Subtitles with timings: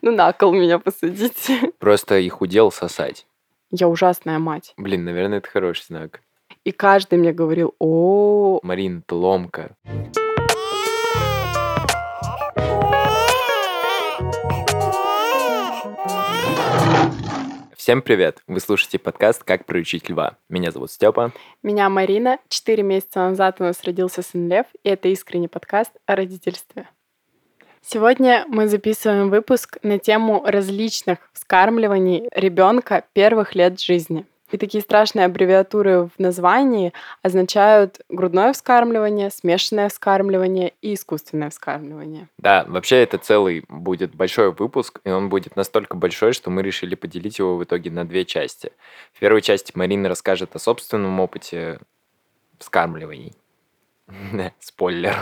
[0.00, 1.72] Ну, на кол меня посадите.
[1.78, 3.26] Просто их удел сосать.
[3.70, 4.72] Я ужасная мать.
[4.76, 6.20] Блин, наверное, это хороший знак.
[6.64, 9.76] И каждый мне говорил, о, Марин, ты ломка.
[17.76, 18.42] Всем привет!
[18.46, 20.36] Вы слушаете подкаст «Как приучить льва».
[20.50, 21.32] Меня зовут Степа.
[21.62, 22.38] меня Марина.
[22.48, 26.86] Четыре месяца назад у нас родился сын Лев, и это искренний подкаст о родительстве.
[27.82, 34.26] Сегодня мы записываем выпуск на тему различных вскармливаний ребенка первых лет жизни.
[34.50, 42.28] И такие страшные аббревиатуры в названии означают грудное вскармливание, смешанное вскармливание и искусственное вскармливание.
[42.38, 46.94] Да, вообще это целый будет большой выпуск, и он будет настолько большой, что мы решили
[46.94, 48.72] поделить его в итоге на две части.
[49.12, 51.78] В первой части Марина расскажет о собственном опыте
[52.58, 53.34] вскармливаний.
[54.60, 55.16] Спойлер.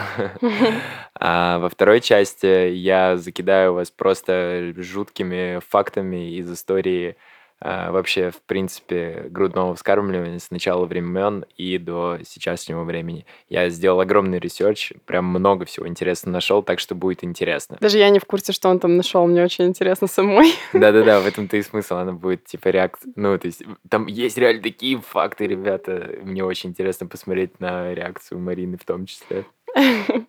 [1.19, 7.17] А во второй части я закидаю вас просто жуткими фактами из истории
[7.61, 13.27] вообще, в принципе, грудного вскармливания с начала времен и до сейчасшнего времени.
[13.49, 17.79] Я сделал огромный research, прям много всего интересного нашел, так что будет интересно.
[17.81, 20.53] Даже я не в курсе, что он там нашел, мне очень интересно самой.
[20.73, 23.13] Да-да-да, в этом-то и смысл, она будет типа реакция.
[23.17, 26.11] Ну, то есть там есть реально такие факты, ребята.
[26.23, 29.45] Мне очень интересно посмотреть на реакцию Марины в том числе.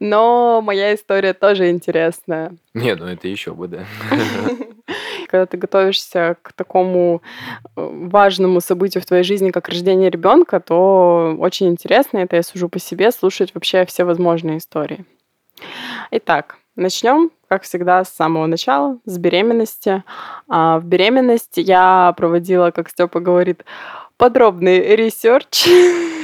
[0.00, 2.56] Но моя история тоже интересная.
[2.72, 3.84] Не, ну это еще бы, да.
[5.30, 7.22] Когда ты готовишься к такому
[7.76, 12.68] э, важному событию в твоей жизни, как рождение ребенка, то очень интересно, это я сужу
[12.68, 15.04] по себе, слушать вообще все возможные истории.
[16.10, 20.02] Итак, начнем, как всегда, с самого начала, с беременности.
[20.48, 23.64] А в беременности я проводила, как Степа говорит,
[24.16, 25.68] подробный research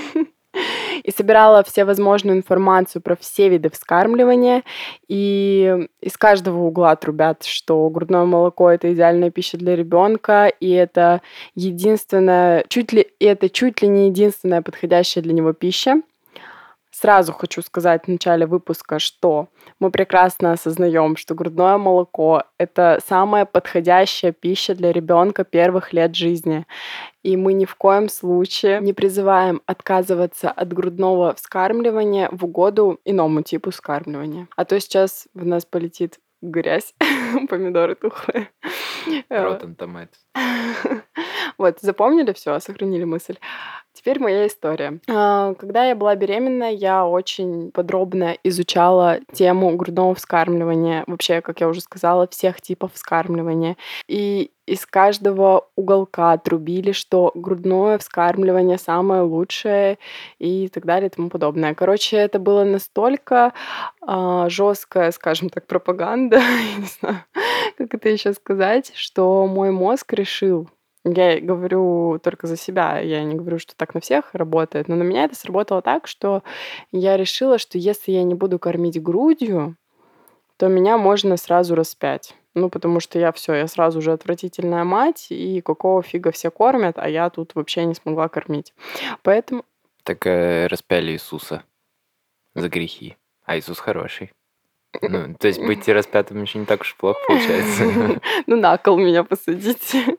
[1.06, 4.64] и собирала все возможную информацию про все виды вскармливания.
[5.06, 11.22] И из каждого угла трубят, что грудное молоко это идеальная пища для ребенка, и это
[11.54, 16.02] единственная, чуть ли, и это чуть ли не единственная подходящая для него пища.
[16.98, 19.48] Сразу хочу сказать в начале выпуска, что
[19.78, 26.64] мы прекрасно осознаем, что грудное молоко— это самая подходящая пища для ребенка первых лет жизни.
[27.22, 33.42] И мы ни в коем случае не призываем отказываться от грудного вскармливания в угоду иному
[33.42, 34.48] типу вскармливания.
[34.56, 36.94] А то сейчас в нас полетит грязь,
[37.50, 38.48] помидоры тухлые.
[39.28, 40.24] Rotten tomatoes.
[41.58, 43.36] Вот, запомнили все, сохранили мысль.
[43.96, 45.00] Теперь моя история.
[45.08, 51.04] А, когда я была беременна, я очень подробно изучала тему грудного вскармливания.
[51.06, 53.78] Вообще, как я уже сказала, всех типов вскармливания.
[54.06, 59.98] И из каждого уголка трубили, что грудное вскармливание самое лучшее
[60.38, 61.74] и так далее и тому подобное.
[61.74, 63.54] Короче, это было настолько
[64.02, 66.36] а, жесткая, скажем так, пропаганда,
[66.78, 67.24] не знаю,
[67.78, 70.68] как это еще сказать, что мой мозг решил,
[71.14, 75.02] я говорю только за себя, я не говорю, что так на всех работает, но на
[75.02, 76.42] меня это сработало так, что
[76.90, 79.76] я решила, что если я не буду кормить грудью,
[80.56, 82.34] то меня можно сразу распять.
[82.54, 86.98] Ну, потому что я все, я сразу же отвратительная мать, и какого фига все кормят,
[86.98, 88.72] а я тут вообще не смогла кормить.
[89.22, 89.64] Поэтому...
[90.02, 91.64] Так э, распяли Иисуса
[92.54, 94.32] за грехи, а Иисус хороший.
[95.02, 98.20] Ну, то есть быть распятым еще не так уж плохо получается.
[98.46, 100.16] Ну, на кол меня посадите.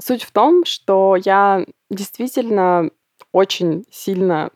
[0.00, 2.90] Суть в том, что я действительно
[3.32, 4.50] очень сильно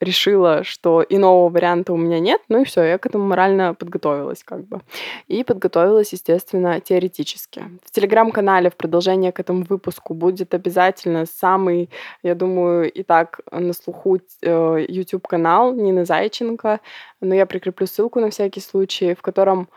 [0.00, 4.44] решила, что иного варианта у меня нет, ну и все, я к этому морально подготовилась
[4.44, 4.80] как бы.
[5.26, 7.64] И подготовилась, естественно, теоретически.
[7.84, 11.90] В телеграм-канале в продолжение к этому выпуску будет обязательно самый,
[12.22, 16.80] я думаю, и так на слуху э, YouTube-канал Нины Зайченко,
[17.20, 19.68] но я прикреплю ссылку на всякий случай, в котором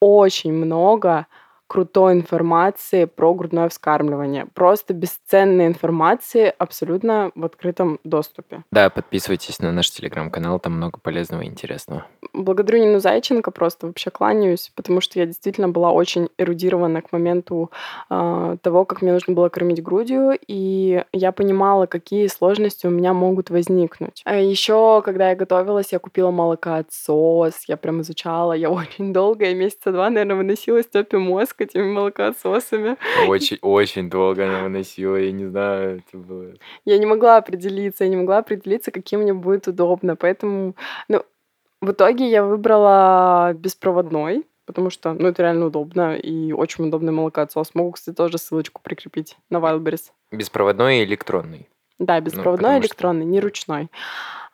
[0.00, 1.26] очень много
[1.72, 4.44] крутой информации про грудное вскармливание.
[4.52, 8.62] Просто бесценной информации абсолютно в открытом доступе.
[8.70, 12.04] Да, подписывайтесь на наш телеграм-канал, там много полезного и интересного.
[12.34, 17.70] Благодарю Нину Зайченко, просто вообще кланяюсь, потому что я действительно была очень эрудирована к моменту
[18.10, 23.14] э, того, как мне нужно было кормить грудью, и я понимала, какие сложности у меня
[23.14, 24.20] могут возникнуть.
[24.26, 29.54] А еще, когда я готовилась, я купила молокоотсос, я прям изучала, я очень долго, я
[29.54, 32.96] месяца два, наверное, выносила Степе мозг, этими молокоотсосами.
[33.26, 36.52] Очень, очень долго она выносила, я не знаю, это было...
[36.84, 40.74] Я не могла определиться, я не могла определиться, каким мне будет удобно, поэтому,
[41.08, 41.22] ну,
[41.80, 47.74] в итоге я выбрала беспроводной, потому что, ну, это реально удобно и очень удобный молокоотсос.
[47.74, 50.10] Могу, кстати, тоже ссылочку прикрепить на Wildberries.
[50.30, 51.68] Беспроводной и электронный.
[51.98, 53.30] Да, ну, беспроводной ну, электронный, что...
[53.30, 53.90] не ручной.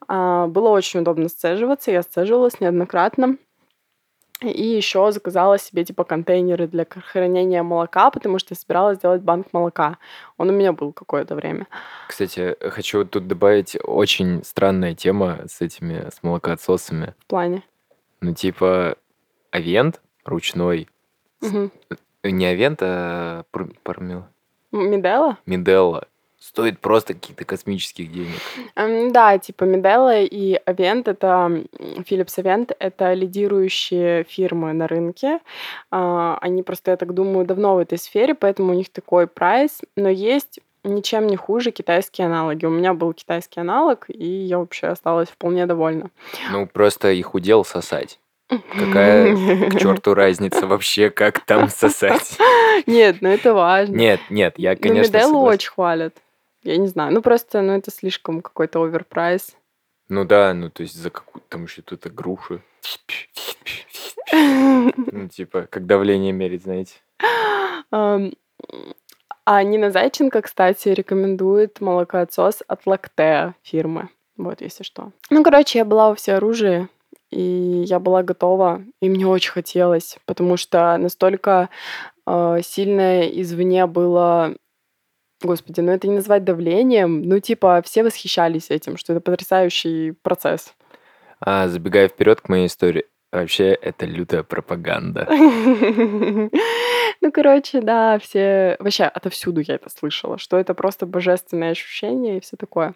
[0.06, 3.36] А, было очень удобно сцеживаться, я сцеживалась неоднократно.
[4.40, 9.98] И еще заказала себе типа контейнеры для хранения молока, потому что собиралась сделать банк молока.
[10.36, 11.66] Он у меня был какое-то время.
[12.06, 17.14] Кстати, хочу тут добавить очень странная тема с этими, с молокоотсосами.
[17.18, 17.64] В плане?
[18.20, 18.96] Ну, типа,
[19.50, 20.88] авент ручной.
[21.40, 21.70] Угу.
[22.24, 23.44] Не авент, а
[23.82, 24.24] пармил.
[24.70, 25.38] Меделла?
[25.46, 26.06] Меделла
[26.38, 28.40] стоит просто каких-то космических денег.
[28.76, 31.64] Эм, да, типа Меделла и Avent, это
[32.08, 35.40] Philips Avent, это лидирующие фирмы на рынке.
[35.90, 39.80] А, они просто, я так думаю, давно в этой сфере, поэтому у них такой прайс.
[39.96, 42.66] Но есть ничем не хуже китайские аналоги.
[42.66, 46.10] У меня был китайский аналог, и я вообще осталась вполне довольна.
[46.50, 48.20] Ну, просто их удел сосать.
[48.48, 49.34] Какая
[49.68, 52.38] к черту разница вообще, как там сосать?
[52.86, 53.94] Нет, ну это важно.
[53.94, 56.14] Нет, нет, я, ну, конечно, Ну, Меделу очень хвалят.
[56.62, 57.12] Я не знаю.
[57.12, 59.56] Ну, просто, ну, это слишком какой-то overprice.
[60.08, 62.62] Ну да, ну то есть за какую-то там еще тут груши.
[64.32, 66.96] Ну, типа, как давление мерить, знаете.
[67.90, 74.10] А Нина Зайченко, кстати, рекомендует молокоотсос от Лактеа фирмы.
[74.36, 75.12] Вот, если что.
[75.30, 76.88] Ну, короче, я была во всеоружии,
[77.30, 81.70] и я была готова, и мне очень хотелось, потому что настолько
[82.26, 84.54] э, сильное извне было
[85.42, 87.22] Господи, ну это не назвать давлением.
[87.22, 90.74] Ну, типа, все восхищались этим, что это потрясающий процесс.
[91.40, 95.28] А, забегая вперед к моей истории, вообще это лютая пропаганда.
[97.20, 98.76] Ну, короче, да, все...
[98.78, 102.94] Вообще, отовсюду я это слышала, что это просто божественное ощущение и все такое.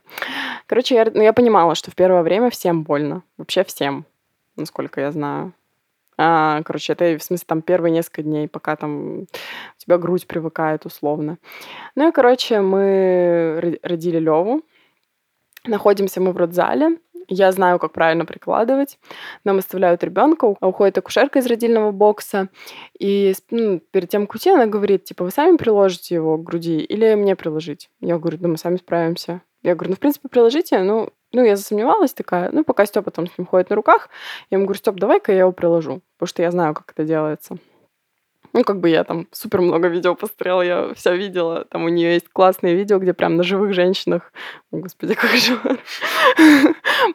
[0.67, 3.25] Короче, я, ну, я понимала, что в первое время всем больно.
[3.37, 4.07] Вообще всем,
[4.57, 5.55] насколько я знаю.
[6.19, 9.27] А, короче, это в смысле там первые несколько дней, пока там у
[9.79, 11.39] тебя грудь привыкает условно.
[11.95, 14.63] Ну и, короче, мы родили Леву.
[15.65, 16.99] Находимся мы в родзале.
[17.29, 18.99] Я знаю, как правильно прикладывать.
[19.45, 22.49] Нам оставляют ребенка, уходит акушерка из родильного бокса.
[22.99, 26.81] И ну, перед тем, как уйти, она говорит, типа, вы сами приложите его к груди
[26.81, 27.91] или мне приложить?
[28.01, 29.43] Я говорю, да мы сами справимся.
[29.63, 33.27] Я говорю, ну, в принципе, приложите, ну, ну, я засомневалась такая, ну, пока Степа там
[33.27, 34.09] с ним ходит на руках,
[34.51, 37.57] я ему говорю, Степ, давай-ка я его приложу, потому что я знаю, как это делается.
[38.55, 41.65] Ну, как бы я там супер много видео посмотрела, я все видела.
[41.65, 44.31] Там у нее есть классные видео, где прям на живых женщинах,
[44.71, 45.59] о, господи, как же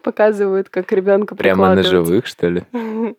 [0.04, 2.64] показывают, как ребенка Прямо на живых, что ли?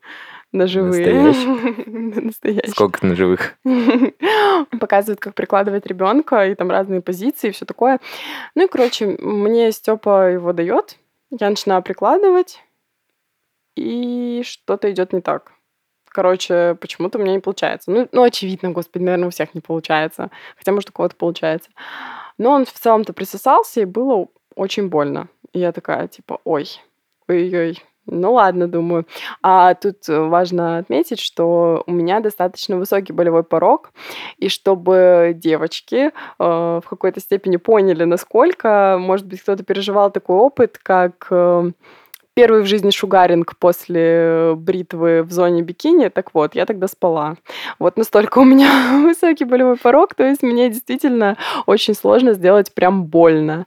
[0.53, 1.23] Ножевые.
[1.23, 1.85] Настоящие.
[2.23, 2.71] Настоящие.
[2.71, 3.59] Сколько ножевых?
[4.81, 8.01] Показывают, как прикладывать ребенка, и там разные позиции, и все такое.
[8.55, 10.97] Ну и, короче, мне Степа его дает,
[11.31, 12.63] я начинаю прикладывать,
[13.77, 15.53] и что-то идет не так.
[16.07, 17.91] Короче, почему-то у меня не получается.
[17.91, 20.31] Ну, ну, очевидно, господи, наверное, у всех не получается.
[20.57, 21.71] Хотя, может, у кого-то получается.
[22.39, 25.29] Но он в целом-то присосался, и было очень больно.
[25.53, 26.67] И я такая, типа, ой,
[27.29, 29.07] ой-ой, ну ладно, думаю.
[29.43, 33.93] А тут важно отметить, что у меня достаточно высокий болевой порог,
[34.39, 40.79] и чтобы девочки э, в какой-то степени поняли, насколько, может быть, кто-то переживал такой опыт,
[40.83, 41.71] как э,
[42.39, 46.09] первый в жизни шугаринг после бритвы в зоне бикини.
[46.09, 47.35] Так вот, я тогда спала.
[47.81, 53.07] Вот настолько у меня высокий болевой порог, то есть мне действительно очень сложно сделать прям
[53.07, 53.67] больно.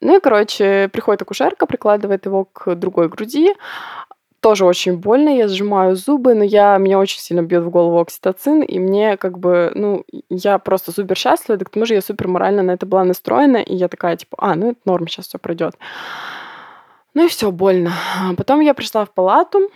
[0.00, 3.54] Ну и, короче, приходит акушерка, прикладывает его к другой груди.
[4.40, 8.62] Тоже очень больно, я сжимаю зубы, но я, меня очень сильно бьет в голову окситоцин,
[8.62, 12.26] и мне как бы, ну, я просто супер счастлива, да к тому же я супер
[12.26, 15.38] морально на это была настроена, и я такая, типа, а, ну это норм, сейчас все
[15.38, 15.74] пройдет.
[17.12, 17.92] Ну и все, больно.
[18.38, 19.70] Потом я пришла в палату,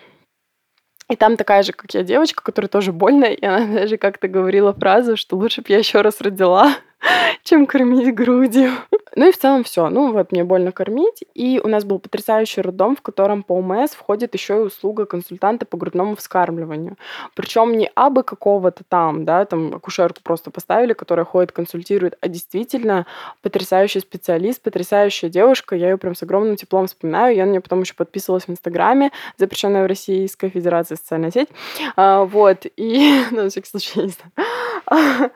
[1.10, 4.72] и там такая же, как я, девочка, которая тоже больно, и она даже как-то говорила
[4.72, 6.75] фразу, что лучше бы я еще раз родила,
[7.42, 8.73] чем кормить грудью.
[9.16, 9.90] Ну и в целом все.
[9.90, 11.23] Ну вот, мне больно кормить.
[11.34, 15.66] И у нас был потрясающий роддом, в котором по ОМС входит еще и услуга консультанта
[15.66, 16.96] по грудному вскармливанию.
[17.34, 23.06] Причем не абы какого-то там, да, там акушерку просто поставили, которая ходит, консультирует, а действительно
[23.40, 25.76] потрясающий специалист, потрясающая девушка.
[25.76, 27.37] Я ее прям с огромным теплом вспоминаю.
[27.37, 31.50] Я на нее потом еще подписывалась в Инстаграме, запрещенная в Российской Федерации социальная сеть.
[31.94, 32.66] А, вот.
[32.76, 35.30] И, на всякий случай, не знаю.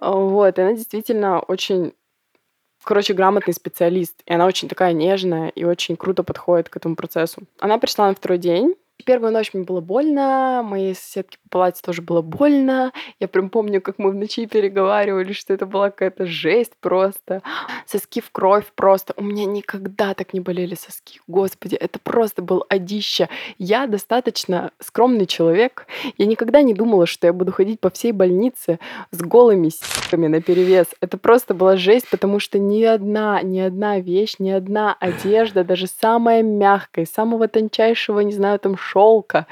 [0.00, 0.58] Вот.
[0.58, 1.07] И она действительно
[1.40, 1.92] очень
[2.84, 4.22] короче, грамотный специалист.
[4.24, 7.42] И она очень такая нежная и очень круто подходит к этому процессу.
[7.58, 12.02] Она пришла на второй день, Первую ночь мне было больно, моей соседке по палате тоже
[12.02, 12.92] было больно.
[13.20, 17.42] Я прям помню, как мы в ночи переговаривали, что это была какая-то жесть просто.
[17.86, 19.14] Соски в кровь просто.
[19.16, 21.20] У меня никогда так не болели соски.
[21.26, 23.28] Господи, это просто был одище.
[23.56, 25.86] Я достаточно скромный человек.
[26.18, 28.78] Я никогда не думала, что я буду ходить по всей больнице
[29.10, 30.88] с голыми сиками на перевес.
[31.00, 35.86] Это просто была жесть, потому что ни одна, ни одна вещь, ни одна одежда, даже
[35.86, 39.46] самая мягкая, самого тончайшего, не знаю, там шелка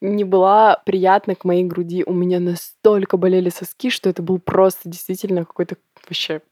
[0.00, 2.04] не была приятна к моей груди.
[2.06, 5.76] У меня настолько болели соски, что это был просто действительно какой-то
[6.06, 6.42] вообще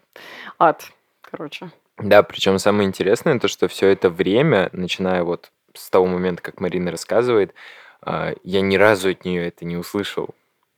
[0.59, 0.91] ад.
[1.21, 1.71] Короче.
[1.99, 6.61] Да, причем самое интересное, то, что все это время, начиная вот с того момента, как
[6.61, 7.55] Марина рассказывает,
[8.01, 10.31] а, я ни разу от нее это не услышал.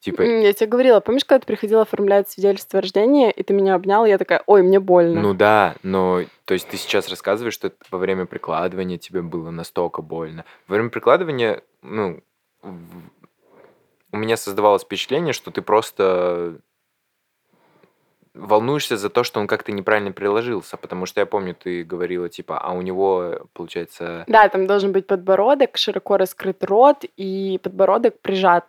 [0.05, 0.21] Типа...
[0.21, 4.05] Я тебе говорила, помнишь, когда ты приходила оформлять свидетельство о рождении, и ты меня обнял,
[4.05, 5.19] и я такая, ой, мне больно.
[5.23, 10.03] Ну да, но то есть ты сейчас рассказываешь, что во время прикладывания тебе было настолько
[10.03, 10.45] больно.
[10.69, 12.21] Во время прикладывания, ну,
[12.63, 16.59] у меня создавалось впечатление, что ты просто
[18.35, 22.59] волнуешься за то, что он как-то неправильно приложился, потому что я помню, ты говорила, типа,
[22.59, 24.25] а у него, получается...
[24.27, 28.67] Да, там должен быть подбородок, широко раскрыт рот, и подбородок прижат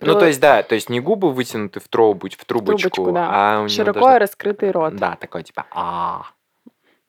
[0.00, 3.28] ну, то есть, да, то есть не губы вытянуты в трубоч, в трубочку, трубочку да.
[3.30, 4.18] а у Широко должна...
[4.18, 4.96] раскрытый рот.
[4.96, 6.26] Да, такой типа а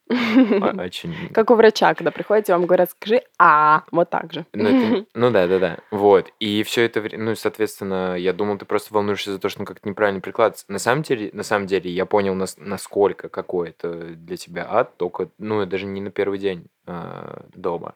[0.09, 1.13] Очень...
[1.33, 4.45] Как у врача, когда приходите, вам говорят, скажи «а», вот так же.
[4.53, 5.05] Ну, это...
[5.13, 5.77] ну да, да, да.
[5.91, 6.31] Вот.
[6.39, 9.65] И все это время, ну, соответственно, я думал, ты просто волнуешься за то, что он
[9.65, 10.65] как-то неправильно прикладывается.
[10.69, 12.55] На самом деле, на самом деле, я понял, нас...
[12.57, 17.95] насколько какой это для тебя ад, только, ну, даже не на первый день э, дома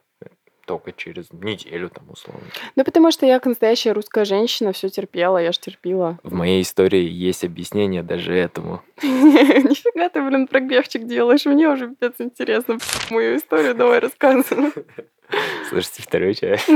[0.71, 2.47] только через неделю там условно.
[2.77, 6.17] Ну, потому что я, как настоящая русская женщина, все терпела, я ж терпела.
[6.23, 8.81] В моей истории есть объяснение даже этому.
[9.03, 12.77] Нифига ты, блин, прогревчик делаешь, мне уже пипец интересно.
[13.09, 14.71] Мою историю давай рассказывай.
[15.69, 16.69] Слушайте вторую часть.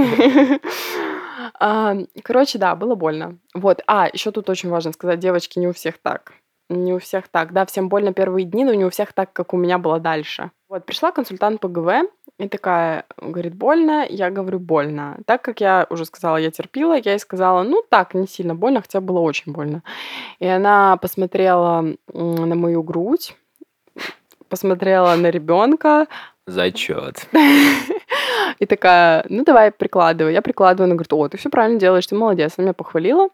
[2.24, 3.38] Короче, да, было больно.
[3.54, 3.82] Вот.
[3.88, 6.34] А, еще тут очень важно сказать, девочки, не у всех так.
[6.70, 7.54] Не у всех так.
[7.54, 10.52] Да, всем больно первые дни, но не у всех так, как у меня было дальше.
[10.68, 15.18] Вот, пришла консультант по ГВ, и такая, говорит, больно, я говорю, больно.
[15.26, 18.82] Так как я уже сказала, я терпела, я ей сказала, ну так, не сильно больно,
[18.82, 19.84] хотя было очень больно.
[20.40, 23.38] И она посмотрела на мою грудь,
[24.50, 26.08] посмотрела на ребенка.
[26.46, 27.28] Зачет.
[28.60, 30.34] И такая, ну давай прикладывай.
[30.34, 32.54] Я прикладываю, она говорит, о, ты все правильно делаешь, ты молодец.
[32.58, 33.30] Она меня похвалила.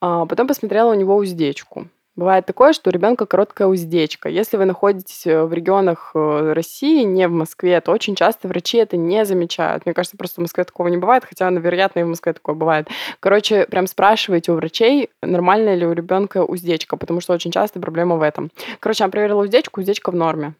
[0.00, 1.88] А потом посмотрела у него уздечку.
[2.16, 4.28] Бывает такое, что у ребенка короткая уздечка.
[4.28, 8.78] Если вы находитесь э, в регионах э, России, не в Москве, то очень часто врачи
[8.78, 9.86] это не замечают.
[9.86, 12.88] Мне кажется, просто в Москве такого не бывает, хотя, вероятно, и в Москве такое бывает.
[13.20, 18.16] Короче, прям спрашивайте у врачей, нормальная ли у ребенка уздечка, потому что очень часто проблема
[18.16, 18.50] в этом.
[18.80, 20.54] Короче, я проверила уздечку, уздечка в норме.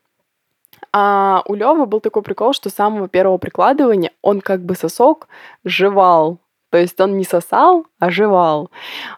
[0.92, 5.28] А у Лёвы был такой прикол, что с самого первого прикладывания он как бы сосок
[5.64, 6.38] жевал
[6.70, 8.70] то есть он не сосал, а жевал.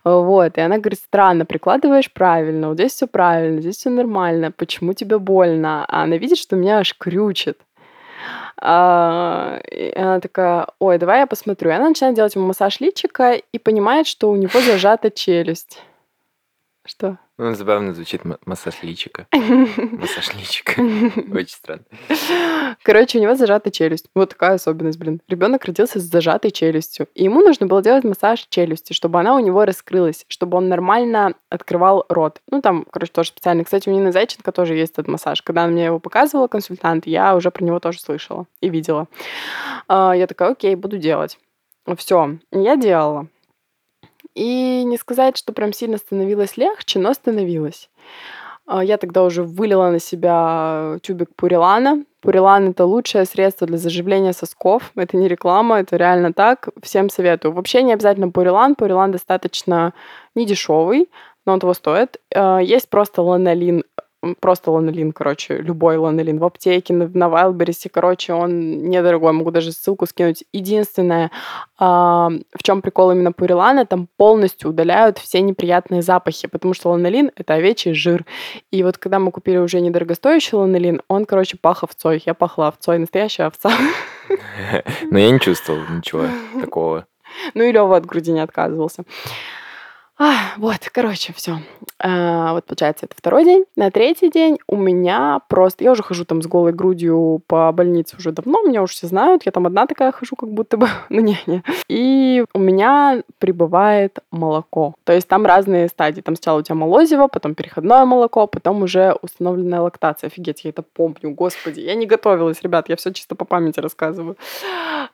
[0.04, 0.56] Вот.
[0.56, 5.18] И она говорит, странно, прикладываешь правильно, вот здесь все правильно, здесь все нормально, почему тебе
[5.18, 5.84] больно?
[5.86, 7.58] А она видит, что меня аж крючит.
[8.64, 11.70] А, и она такая, ой, давай я посмотрю.
[11.70, 15.82] И она начинает делать ему массаж личика и понимает, что у него зажата челюсть.
[16.84, 17.18] Что?
[17.38, 19.26] Ну, забавно звучит массаж личика.
[19.32, 20.80] Массаж личика.
[20.80, 21.84] Очень странно.
[22.82, 24.08] Короче, у него зажата челюсть.
[24.14, 25.20] Вот такая особенность, блин.
[25.28, 27.06] Ребенок родился с зажатой челюстью.
[27.14, 31.34] И ему нужно было делать массаж челюсти, чтобы она у него раскрылась, чтобы он нормально
[31.50, 32.40] открывал рот.
[32.50, 33.62] Ну, там, короче, тоже специально.
[33.62, 35.40] Кстати, у Нины Зайченко тоже есть этот массаж.
[35.42, 39.06] Когда она мне его показывала, консультант, я уже про него тоже слышала и видела.
[39.86, 41.38] А, я такая, окей, буду делать.
[41.96, 43.28] Все, я делала.
[44.34, 47.90] И не сказать, что прям сильно становилось легче, но становилось.
[48.66, 52.04] А, я тогда уже вылила на себя тюбик пурилана.
[52.20, 54.92] Пурилан— это лучшее средство для заживления сосков.
[54.94, 56.68] Это не реклама, это реально так.
[56.82, 57.52] Всем советую.
[57.52, 58.74] Вообще не обязательно пурилан.
[58.76, 59.92] Пурилан достаточно
[60.34, 61.10] недешевый,
[61.44, 62.20] но он того стоит.
[62.34, 63.84] А, есть просто ланолин
[64.40, 67.52] просто ланолин, короче, любой ланолин в аптеке, на, на
[67.92, 70.44] короче, он недорогой, могу даже ссылку скинуть.
[70.52, 71.30] Единственное,
[71.78, 77.30] а, в чем прикол именно пурилана, там полностью удаляют все неприятные запахи, потому что ланолин—
[77.36, 78.24] это овечий жир.
[78.70, 82.22] И вот когда мы купили уже недорогостоящий ланолин, он, короче, пах овцой.
[82.24, 83.70] Я пахла овцой, настоящая овца.
[85.10, 86.26] Но я не чувствовал ничего
[86.60, 87.06] такого.
[87.54, 89.04] Ну и Лёва от груди не отказывался.
[90.24, 91.58] А, вот, короче, все.
[91.98, 93.64] А, вот получается, это второй день.
[93.74, 95.82] На третий день у меня просто...
[95.82, 99.42] Я уже хожу там с голой грудью по больнице уже давно, меня уже все знают.
[99.44, 100.88] Я там одна такая хожу, как будто бы.
[101.08, 101.64] ну, не, не.
[101.88, 104.94] И у меня прибывает молоко.
[105.02, 106.20] То есть там разные стадии.
[106.20, 110.28] Там сначала у тебя молозиво, потом переходное молоко, потом уже установленная лактация.
[110.28, 111.80] Офигеть, я это помню, господи.
[111.80, 114.36] Я не готовилась, ребят, я все чисто по памяти рассказываю.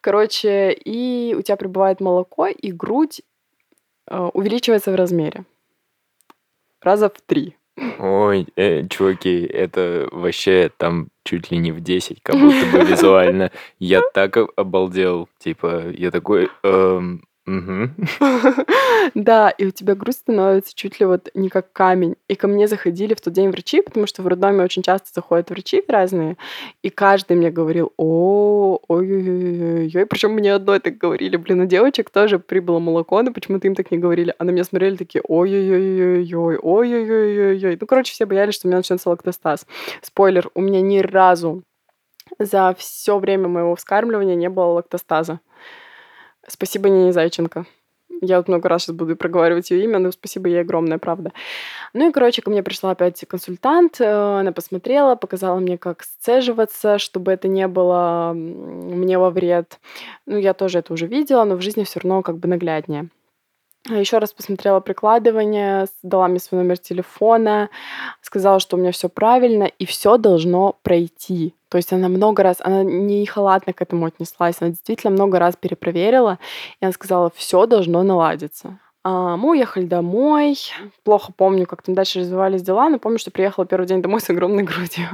[0.02, 3.22] Короче, и у тебя прибывает молоко, и грудь
[4.10, 5.44] увеличивается в размере.
[6.80, 7.56] Раза в три.
[7.98, 13.50] Ой, э, чуваки, это вообще там чуть ли не в 10, как будто бы визуально.
[13.78, 15.28] Я так обалдел.
[15.38, 17.22] Типа, я такой, эм.
[19.14, 22.16] Да, и у тебя грудь становится чуть ли вот не как камень.
[22.28, 25.50] И ко мне заходили в тот день врачи, потому что в роддоме очень часто заходят
[25.50, 26.36] врачи разные,
[26.82, 30.06] и каждый мне говорил: "О, ой-ой-ой-ой-ой".
[30.06, 31.36] Причем мне одной так говорили.
[31.36, 34.34] Блин, у девочек тоже прибыло молоко, но почему-то им так не говорили.
[34.38, 37.78] А на меня смотрели такие: "Ой-ой-ой-ой-ой, ой-ой-ой-ой-ой".
[37.80, 39.66] Ну, короче, все боялись, что у меня начнется лактостаз.
[40.02, 41.62] Спойлер: у меня ни разу
[42.38, 45.40] за все время моего вскармливания не было лактостаза.
[46.48, 47.66] Спасибо Нине Зайченко.
[48.20, 51.32] Я вот много раз сейчас буду проговаривать ее имя, но спасибо ей огромное, правда.
[51.94, 54.04] Ну и, короче, ко мне пришла опять консультант, э,
[54.40, 59.78] она посмотрела, показала мне, как сцеживаться, чтобы это не было мне во вред.
[60.26, 63.08] Ну, я тоже это уже видела, но в жизни все равно как бы нагляднее.
[63.86, 67.70] Еще раз посмотрела прикладывание, дала мне свой номер телефона,
[68.20, 71.54] сказала, что у меня все правильно, и все должно пройти.
[71.70, 75.56] То есть она много раз, она не халатно к этому отнеслась, она действительно много раз
[75.56, 76.38] перепроверила,
[76.80, 78.78] и она сказала, все должно наладиться.
[79.04, 80.56] А, мы уехали домой.
[81.04, 84.28] Плохо помню, как там дальше развивались дела, но помню, что приехала первый день домой с
[84.28, 85.06] огромной грудью.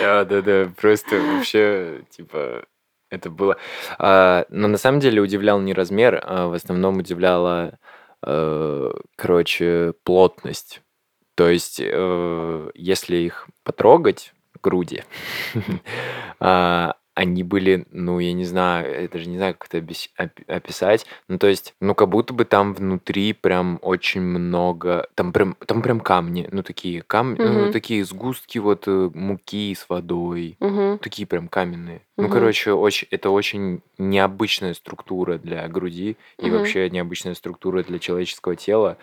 [0.00, 2.64] Да, да, да, просто вообще, типа,
[3.10, 3.56] это было...
[3.98, 7.76] А, но на самом деле удивлял не размер, а в основном удивляла Э,
[9.16, 10.82] короче, плотность.
[11.34, 15.04] То есть, э, если их потрогать, груди,
[16.40, 21.06] а, они были, ну, я не знаю, я даже не знаю, как это описать.
[21.28, 25.82] Ну, то есть, ну, как будто бы там внутри прям очень много, там прям, там
[25.82, 30.98] прям камни, ну, такие камни, ну, такие сгустки вот э, муки с водой, Мгм.
[30.98, 32.02] такие прям каменные.
[32.16, 36.58] Ну, короче, очень, это очень необычная структура для груди и Мгм.
[36.58, 38.96] вообще необычная структура для человеческого тела.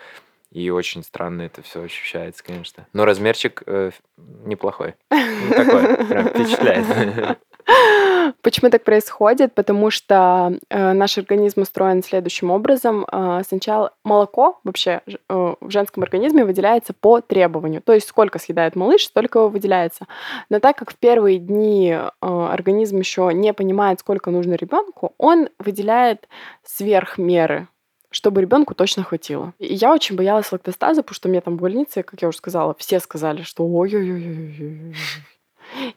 [0.50, 2.86] И очень странно это все ощущается, конечно.
[2.94, 4.94] Но размерчик э, неплохой.
[5.10, 7.38] Ну, такой, прям впечатляет.
[8.42, 9.54] Почему так происходит?
[9.54, 13.06] Потому что э, наш организм устроен следующим образом.
[13.10, 17.82] Э, сначала молоко вообще э, в женском организме выделяется по требованию.
[17.82, 20.06] То есть сколько съедает малыш, столько его выделяется.
[20.50, 25.48] Но так как в первые дни э, организм еще не понимает, сколько нужно ребенку, он
[25.58, 26.28] выделяет
[26.64, 27.68] сверх меры
[28.10, 29.52] чтобы ребенку точно хватило.
[29.58, 32.74] И я очень боялась лактостаза, потому что мне там в больнице, как я уже сказала,
[32.78, 34.94] все сказали, что ой-ой-ой.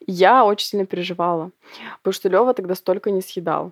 [0.06, 1.52] Я очень сильно переживала,
[2.00, 3.72] потому что Лева тогда столько не съедал.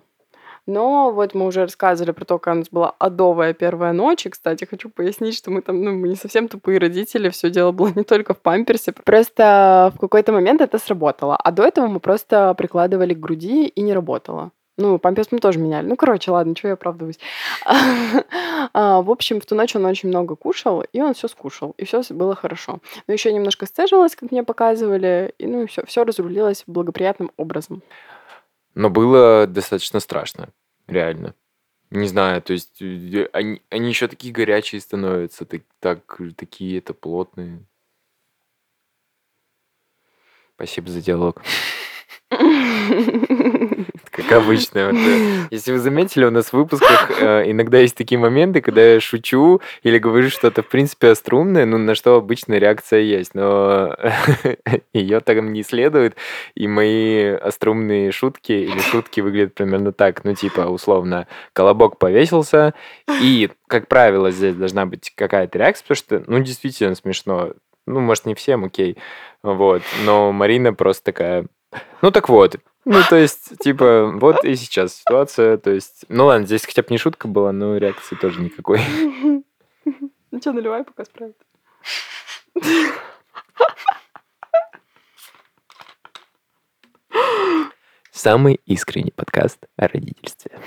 [0.66, 4.26] Но вот мы уже рассказывали про то, как у нас была адовая первая ночь.
[4.26, 7.72] И, кстати, хочу пояснить, что мы там, ну, мы не совсем тупые родители, все дело
[7.72, 8.92] было не только в памперсе.
[8.92, 11.36] Просто в какой-то момент это сработало.
[11.36, 14.50] А до этого мы просто прикладывали к груди и не работало.
[14.80, 15.86] Ну, памперс мы тоже меняли.
[15.86, 17.18] Ну, короче, ладно, что я оправдываюсь.
[18.72, 21.84] А, в общем, в ту ночь он очень много кушал, и он все скушал, и
[21.84, 22.80] все было хорошо.
[23.06, 27.82] Но еще немножко сцежилось, как мне показывали, и ну, все, все разрулилось благоприятным образом.
[28.74, 30.50] Но было достаточно страшно,
[30.86, 31.34] реально.
[31.90, 36.92] Не знаю, то есть э, они, они еще такие горячие становятся, так, так, такие это
[36.92, 37.64] плотные.
[40.54, 41.42] Спасибо за диалог.
[44.30, 44.86] Обычно.
[44.86, 48.82] Вот, э, если вы заметили, у нас в выпусках э, иногда есть такие моменты, когда
[48.82, 53.96] я шучу или говорю что-то, в принципе, острумное, ну, на что обычно реакция есть, но
[54.92, 56.16] ее там не следует,
[56.54, 62.74] и мои острумные шутки или шутки выглядят примерно так, ну, типа, условно, колобок повесился,
[63.20, 67.52] и, как правило, здесь должна быть какая-то реакция, потому что, ну, действительно смешно.
[67.86, 68.96] Ну, может, не всем, окей.
[69.42, 69.82] Вот.
[70.04, 71.46] Но Марина просто такая...
[72.02, 76.06] Ну, так вот, ну, то есть, типа, вот и сейчас ситуация, то есть...
[76.08, 78.80] Ну, ладно, здесь хотя бы не шутка была, но реакции тоже никакой.
[80.32, 81.36] Ну что, наливай, пока справит.
[88.12, 90.60] Самый искренний подкаст о родительстве.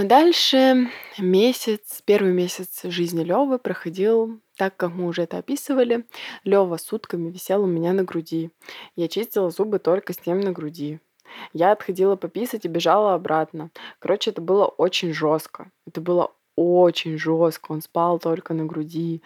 [0.00, 6.06] А дальше месяц, первый месяц жизни Левы проходил так, как мы уже это описывали.
[6.42, 8.50] Лева сутками висел у меня на груди.
[8.96, 11.00] Я чистила зубы только с ним на груди.
[11.52, 13.70] Я отходила пописать и бежала обратно.
[13.98, 15.70] Короче, это было очень жестко.
[15.86, 17.72] Это было очень жестко.
[17.72, 19.22] Он спал только на груди.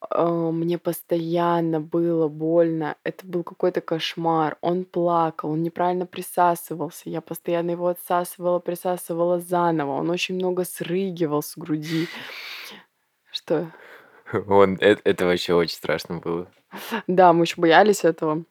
[0.00, 2.96] А, мне постоянно было больно.
[3.04, 4.56] Это был какой-то кошмар.
[4.60, 7.08] Он плакал, он неправильно присасывался.
[7.10, 9.92] Я постоянно его отсасывала, присасывала заново.
[9.92, 12.08] Он очень много срыгивал с груди.
[13.30, 13.70] Что?
[14.48, 16.46] Он, это, это вообще очень страшно было.
[17.06, 18.44] Да, мы еще боялись этого.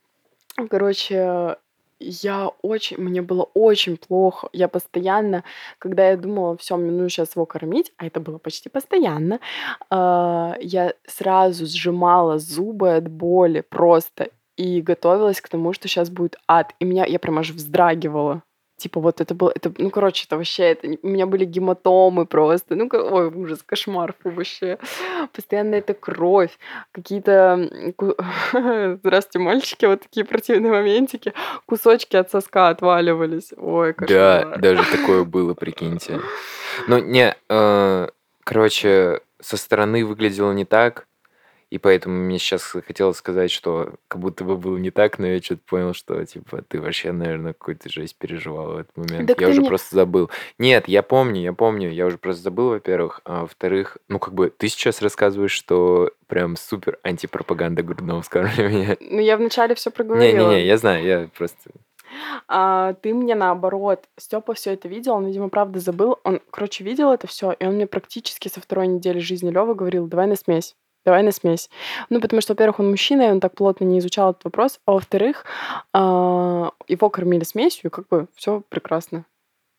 [0.70, 1.58] Короче,
[2.00, 4.50] я очень, мне было очень плохо.
[4.54, 5.44] Я постоянно,
[5.80, 9.40] когда я думала, все, мне нужно сейчас его кормить, а это было почти постоянно,
[9.90, 14.30] а, я сразу сжимала зубы от боли просто.
[14.58, 16.74] и готовилась к тому, что сейчас будет ад.
[16.80, 18.44] И меня, я прям аж вздрагивала.
[18.78, 22.76] Типа вот это было, это, ну, короче, это вообще, это, у меня были гематомы просто,
[22.76, 24.78] ну, ой, ужас, кошмар фу, вообще.
[25.34, 26.58] Постоянно это кровь,
[26.92, 27.70] какие-то,
[29.02, 31.34] здравствуйте, мальчики, вот такие противные моментики,
[31.66, 34.10] кусочки от соска отваливались, ой, кошмар.
[34.10, 36.20] Да, даже такое было, прикиньте.
[36.88, 38.08] Ну, не, э,
[38.44, 41.08] короче, со стороны выглядело не так,
[41.72, 45.42] и поэтому мне сейчас хотелось сказать, что как будто бы было не так, но я
[45.42, 49.28] что-то понял, что типа ты вообще, наверное, какую-то жесть переживал в этот момент.
[49.28, 49.70] Так я уже мне...
[49.70, 50.30] просто забыл.
[50.60, 53.22] Нет, я помню, я помню, я уже просто забыл, во-первых.
[53.26, 58.98] А во-вторых, ну как бы ты сейчас рассказываешь, что прям супер антипропаганда грудного вскармливания.
[59.00, 60.50] Ну я вначале все проговорила.
[60.50, 61.72] Не-не-не, я знаю, я просто...
[62.48, 66.20] А, ты мне наоборот, Степа все это видел, он, видимо, правда забыл.
[66.24, 70.08] Он, короче, видел это все, и он мне практически со второй недели жизни Левы говорил,
[70.08, 70.76] давай на смесь.
[71.06, 71.70] Давай на смесь.
[72.10, 74.94] Ну, потому что, во-первых, он мужчина, и он так плотно не изучал этот вопрос, а
[74.94, 75.46] во-вторых,
[75.94, 79.26] а, его кормили смесью, как бы все прекрасно.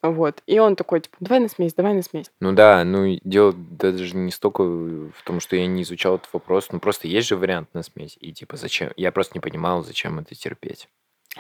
[0.02, 0.42] Вот.
[0.46, 2.30] И он такой, типа, давай на смесь, давай на смесь.
[2.40, 6.68] Ну да, ну дело даже не столько в том, что я не изучал этот вопрос,
[6.70, 8.16] ну просто есть же вариант на смесь.
[8.20, 8.92] И типа зачем?
[8.96, 10.88] Я просто не понимал, зачем это терпеть.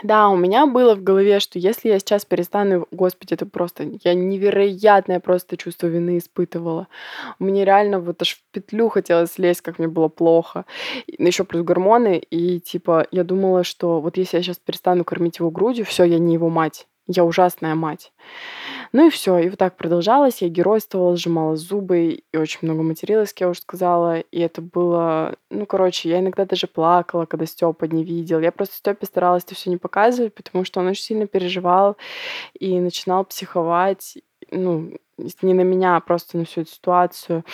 [0.02, 4.12] Да, у меня было в голове, что если я сейчас перестану, господи, это просто, я
[4.14, 6.86] невероятное просто чувство вины испытывала.
[7.38, 10.66] Мне реально вот аж в петлю хотелось лезть, как мне было плохо.
[11.06, 15.50] Еще плюс гормоны, и типа я думала, что вот если я сейчас перестану кормить его
[15.50, 18.12] грудью, все, я не его мать, я ужасная мать.
[18.92, 20.42] Ну и все, и вот так продолжалось.
[20.42, 24.20] Я геройствовала, сжимала зубы и очень много материлась, как я уже сказала.
[24.20, 25.36] И это было...
[25.50, 28.40] Ну, короче, я иногда даже плакала, когда Степа не видел.
[28.40, 31.96] Я просто Степе старалась это все не показывать, потому что он очень сильно переживал
[32.58, 34.18] и начинал психовать.
[34.50, 37.44] Ну, не на меня, а просто на всю эту ситуацию.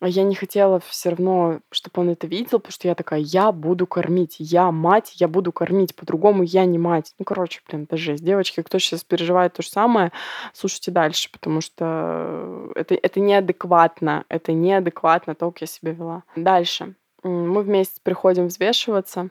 [0.00, 3.52] А я не хотела все равно, чтобы он это видел, потому что я такая, я
[3.52, 7.14] буду кормить, я мать, я буду кормить, по-другому я не мать.
[7.18, 8.24] Ну, короче, блин, это жесть.
[8.24, 10.12] Девочки, кто сейчас переживает то же самое,
[10.52, 16.22] слушайте дальше, потому что это, это неадекватно, это неадекватно то, как я себя вела.
[16.36, 16.94] Дальше.
[17.22, 19.30] Мы вместе приходим взвешиваться,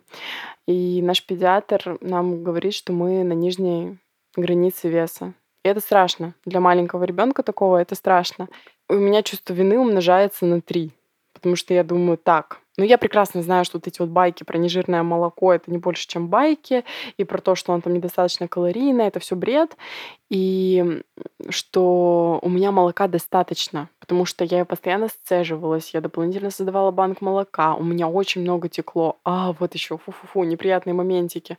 [0.67, 3.99] и наш педиатр нам говорит, что мы на нижней
[4.35, 5.33] границе веса.
[5.65, 6.35] Это страшно.
[6.45, 8.49] Для маленького ребенка такого это страшно.
[8.87, 10.91] У меня чувство вины умножается на три.
[11.33, 14.57] Потому что я думаю, так, ну, я прекрасно знаю, что вот эти вот байки про
[14.57, 16.83] нежирное молоко это не больше, чем байки,
[17.17, 19.77] и про то, что он там недостаточно калорийный, это все бред,
[20.29, 21.01] и
[21.49, 27.75] что у меня молока достаточно, потому что я постоянно сцеживалась, я дополнительно создавала банк молока,
[27.75, 31.57] у меня очень много текло, а вот еще фу-фу-фу, неприятные моментики.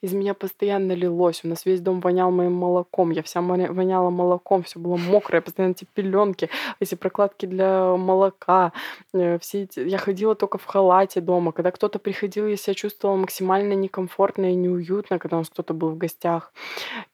[0.00, 4.62] Из меня постоянно лилось, у нас весь дом вонял моим молоком, я вся воняла молоком,
[4.62, 6.48] все было мокрое, постоянно эти пеленки,
[6.80, 8.72] эти прокладки для молока,
[9.12, 9.80] э, все эти...
[9.80, 11.52] я ходила только только в халате дома.
[11.52, 15.90] Когда кто-то приходил, я себя чувствовала максимально некомфортно и неуютно, когда у нас кто-то был
[15.90, 16.52] в гостях.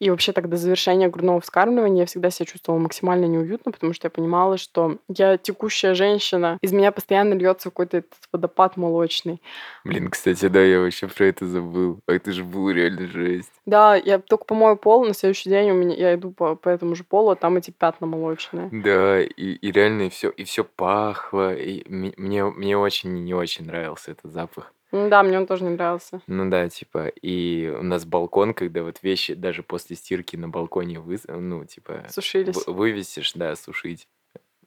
[0.00, 4.10] И вообще тогда завершения грудного вскармливания я всегда себя чувствовала максимально неуютно, потому что я
[4.10, 9.40] понимала, что я текущая женщина, из меня постоянно льется какой-то водопад молочный.
[9.84, 12.00] Блин, кстати, да, я вообще про это забыл.
[12.06, 13.52] А это же было реально жесть.
[13.66, 16.94] Да, я только помою пол, на следующий день у меня я иду по, по этому
[16.94, 18.68] же полу, а там эти пятна молочные.
[18.72, 21.54] Да, и, и реально все, и все пахло.
[21.54, 24.72] И мне, мне очень не очень нравился этот запах.
[24.90, 26.20] Ну да, мне он тоже не нравился.
[26.26, 31.00] Ну да, типа, и у нас балкон, когда вот вещи даже после стирки на балконе
[31.00, 32.66] вы, ну, типа, Сушились.
[32.66, 34.06] вывесишь, да, сушить.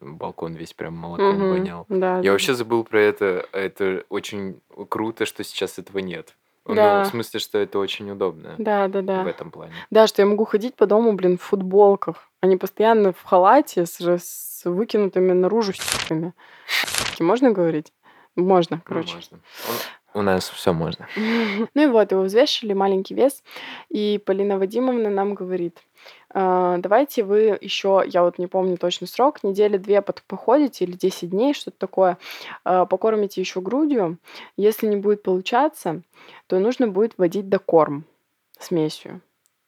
[0.01, 1.49] Балкон весь прям молоком Мгм.
[1.49, 1.86] вонял.
[1.89, 2.32] Да, Я да.
[2.32, 3.47] вообще забыл про это.
[3.54, 6.36] Это очень круто, что сейчас этого нет.
[6.67, 7.04] Ну, Да.
[7.04, 9.30] в смысле, что это очень удобно Да, да, в да.
[9.30, 9.73] этом плане.
[9.91, 12.30] Да, что я могу ходить по дому, блин, в футболках.
[12.41, 16.34] Они постоянно в халате с, с выкинутыми наружу стиками.
[17.19, 17.93] Можно говорить?
[18.36, 19.15] Можно, Ну, короче.
[19.15, 19.39] можно.
[20.13, 21.08] У нас все можно.
[21.74, 23.43] Ну и вот, его взвешивали, маленький вес.
[23.89, 25.80] И Полина Вадимовна нам говорит,
[26.30, 31.30] «А, давайте вы еще, я вот не помню точный срок, недели две походите или 10
[31.30, 32.17] дней, что-то такое,
[32.63, 34.17] а, покормите еще грудью.
[34.58, 36.02] Если не будет получаться,
[36.48, 38.06] то нужно будет вводить докорм
[38.60, 39.21] смесью.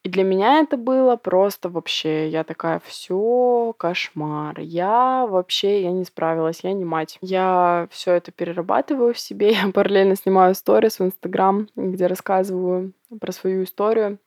[0.07, 4.57] И для меня это было просто вообще, я такая, все, кошмар.
[4.57, 7.17] Я вообще, я не справилась, я не мать.
[7.19, 13.33] Я все это перерабатываю в себе, я параллельно снимаю сторис в Инстаграм, где рассказываю про
[13.33, 14.17] свою историю.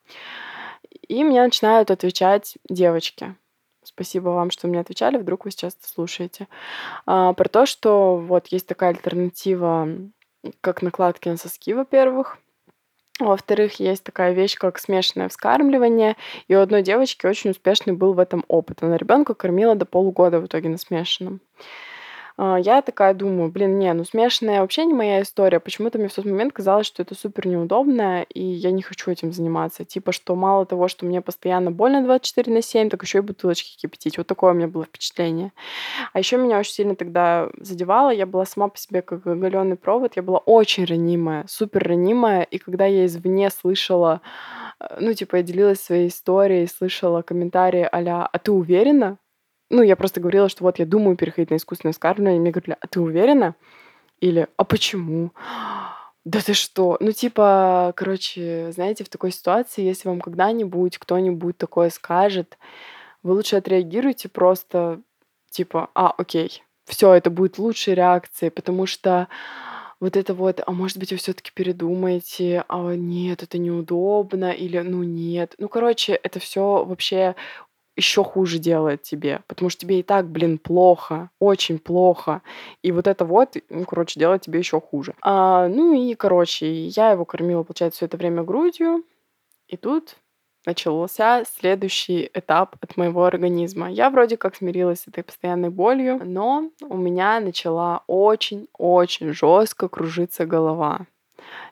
[1.08, 3.34] И мне начинают отвечать девочки.
[3.82, 6.46] Спасибо вам, что мне отвечали, вдруг вы сейчас это слушаете.
[7.06, 9.88] А, про то, что вот есть такая альтернатива,
[10.60, 12.36] как накладки на соски, во-первых.
[13.20, 16.16] Во-вторых, есть такая вещь, как смешанное вскармливание.
[16.48, 18.82] И у одной девочки очень успешный был в этом опыт.
[18.82, 21.40] Она ребенка кормила до полугода в итоге на смешанном.
[22.42, 25.60] А, я такая думаю, блин, не, ну смешанная вообще не моя история.
[25.60, 29.30] Почему-то мне в тот момент казалось, что это супер неудобно, и я не хочу этим
[29.30, 29.84] заниматься.
[29.84, 33.76] Типа, что мало того, что мне постоянно больно 24 на 7, так еще и бутылочки
[33.76, 34.16] кипятить.
[34.16, 35.52] Вот такое у меня было впечатление.
[36.14, 38.08] А еще меня очень сильно тогда задевало.
[38.08, 40.16] Я была сама по себе как оголенный провод.
[40.16, 42.44] Я была очень ранимая, супер ранимая.
[42.44, 44.22] И когда я извне слышала,
[44.80, 49.18] э, ну, типа, я делилась своей историей, слышала комментарии а «А ты уверена?»
[49.70, 52.38] Ну, я просто говорила, что вот я думаю переходить на искусственное вскармливание.
[52.38, 53.54] И мне говорили, а ты уверена?
[54.20, 55.32] Или, а почему?
[56.24, 56.98] Да ты что?
[57.00, 62.58] Ну, типа, короче, знаете, в такой ситуации, если вам когда-нибудь кто-нибудь такое скажет,
[63.22, 65.00] вы лучше отреагируйте просто,
[65.50, 69.28] типа, а, окей, все, это будет лучшей реакцией, потому что
[70.00, 75.02] вот это вот, а может быть, вы все-таки передумаете, а нет, это неудобно, или ну
[75.02, 75.54] нет.
[75.58, 77.36] Ну, короче, это все вообще
[78.00, 82.40] еще хуже делает тебе, потому что тебе и так, блин, плохо, очень плохо.
[82.82, 85.14] И вот это вот, ну, короче, делает тебе еще хуже.
[85.22, 89.04] А, ну и, короче, я его кормила, получается, все это время грудью.
[89.68, 90.16] И тут
[90.66, 93.90] начался следующий этап от моего организма.
[93.90, 100.46] Я вроде как смирилась с этой постоянной болью, но у меня начала очень-очень жестко кружиться
[100.46, 101.06] голова.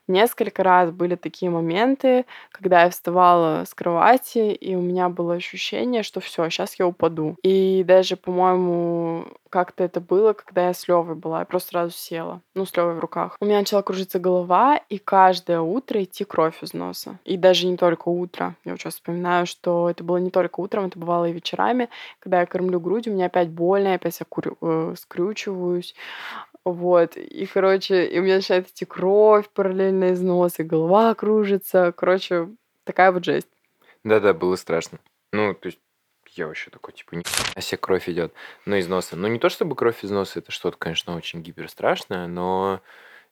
[0.07, 6.03] Несколько раз были такие моменты, когда я вставала с кровати, и у меня было ощущение,
[6.03, 7.37] что все, сейчас я упаду.
[7.43, 11.41] И даже, по-моему, как-то это было, когда я с Левой была.
[11.41, 12.41] Я просто сразу села.
[12.55, 13.37] Ну, с Левой в руках.
[13.41, 17.19] У меня начала кружиться голова, и каждое утро идти кровь из носа.
[17.25, 18.55] И даже не только утро.
[18.65, 21.89] Я сейчас вспоминаю, что это было не только утром, это бывало и вечерами.
[22.21, 25.95] Когда я кормлю грудью, у меня опять больно, я опять я курю, э, скрючиваюсь.
[26.73, 27.17] Вот.
[27.17, 31.93] И, короче, и у меня начинает идти кровь параллельно из носа, голова кружится.
[31.97, 32.49] Короче,
[32.85, 33.49] такая вот жесть.
[34.05, 34.99] Да-да, было страшно.
[35.33, 35.79] Ну, то есть
[36.35, 38.33] я вообще такой, типа, не а себе кровь идет,
[38.65, 39.17] но из носа.
[39.17, 42.81] Ну, не то чтобы кровь из носа, это что-то, конечно, очень гиперстрашное, но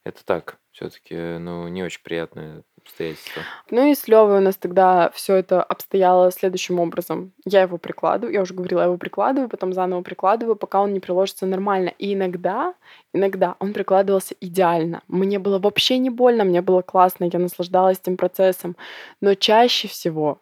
[0.06, 3.42] это так, все-таки, ну, не очень приятное обстоятельства.
[3.70, 7.32] Ну и с Левой у нас тогда все это обстояло следующим образом.
[7.44, 11.00] Я его прикладываю, я уже говорила, я его прикладываю, потом заново прикладываю, пока он не
[11.00, 11.92] приложится нормально.
[11.98, 12.74] И иногда,
[13.12, 15.02] иногда он прикладывался идеально.
[15.08, 18.76] Мне было вообще не больно, мне было классно, я наслаждалась этим процессом.
[19.20, 20.40] Но чаще всего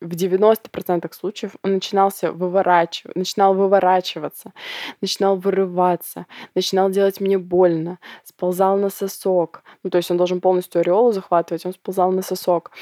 [0.00, 4.52] в 90% случаев он начинался выворачивать, начинал выворачиваться,
[5.00, 9.62] начинал вырываться, начинал делать мне больно, сползал на сосок.
[9.82, 12.72] Ну, то есть он должен полностью ореолу захватывать, он сползал на сосок.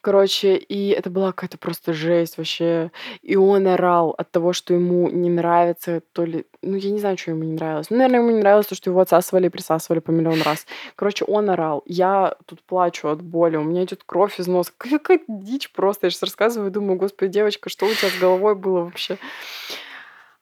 [0.00, 2.90] Короче, и это была какая-то просто жесть вообще.
[3.22, 6.46] И он орал от того, что ему не нравится, то ли...
[6.60, 7.90] Ну, я не знаю, что ему не нравилось.
[7.90, 10.66] Ну, наверное, ему не нравилось то, что его отсасывали и присасывали по миллион раз.
[10.96, 11.82] Короче, он орал.
[11.86, 14.72] Я тут плачу от боли, у меня идет кровь из носа.
[14.76, 16.06] Какая дичь просто.
[16.06, 19.18] Я сейчас рассказываю, думаю, господи, девочка, что у тебя с головой было вообще?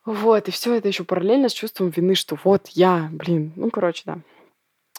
[0.04, 4.02] Вот, и все это еще параллельно с чувством вины, что вот я, блин, ну, короче,
[4.04, 4.18] да.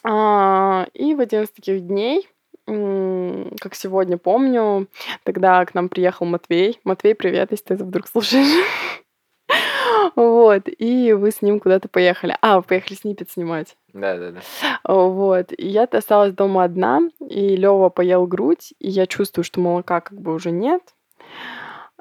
[0.04, 2.28] А, и в один из таких дней
[2.66, 4.88] как сегодня помню,
[5.24, 6.80] тогда к нам приехал Матвей.
[6.84, 8.66] Матвей, привет, если ты это вдруг слушаешь.
[10.16, 12.38] Вот, и вы с ним куда-то поехали.
[12.42, 13.76] А, вы поехали снипет снимать.
[13.94, 14.42] Да, да, да.
[14.84, 20.02] Вот, и я осталась дома одна, и Лева поел грудь, и я чувствую, что молока
[20.02, 20.82] как бы уже нет.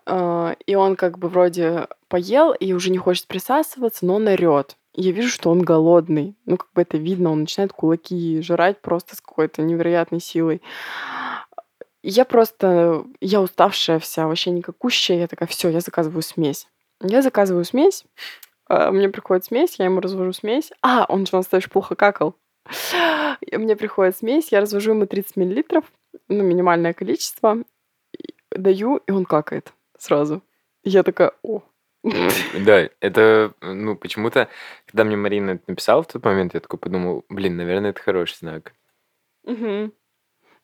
[0.06, 4.76] А, и он как бы вроде поел и уже не хочет присасываться, но он орёт
[4.94, 6.36] я вижу, что он голодный.
[6.44, 10.60] Ну, как бы это видно, он начинает кулаки жрать просто с какой-то невероятной силой.
[12.02, 15.18] Я просто, я уставшая вся, вообще никакущая.
[15.18, 16.68] Я такая, все, я заказываю смесь.
[17.00, 18.04] Я заказываю смесь,
[18.68, 20.72] а, мне приходит смесь, я ему развожу смесь.
[20.82, 22.36] А, он же у нас тоже плохо какал.
[23.50, 25.84] Мне приходит смесь, я развожу ему 30 миллилитров,
[26.28, 27.58] ну, минимальное количество,
[28.56, 30.42] даю, и он какает сразу.
[30.84, 31.62] Я такая, о,
[32.02, 34.48] Да, это, ну, почему-то,
[34.86, 38.36] когда мне Марина это написала в тот момент, я такой подумал, блин, наверное, это хороший
[38.38, 38.72] знак.
[39.44, 39.92] Мгм.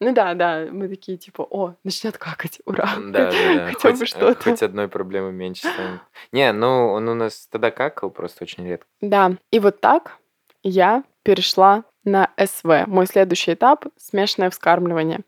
[0.00, 3.66] Ну да, да, мы такие типа, о, начнет какать, ура, Да, да, да.
[3.72, 4.42] хотя бы Хоть, что-то.
[4.50, 6.00] хоть одной проблемы меньше станет.
[6.30, 8.86] Не, ну, он у нас тогда какал, просто очень редко.
[9.00, 10.18] Да, и вот так
[10.62, 12.86] я перешла на СВ.
[12.86, 15.20] Мой следующий этап— смешанное вскармливание.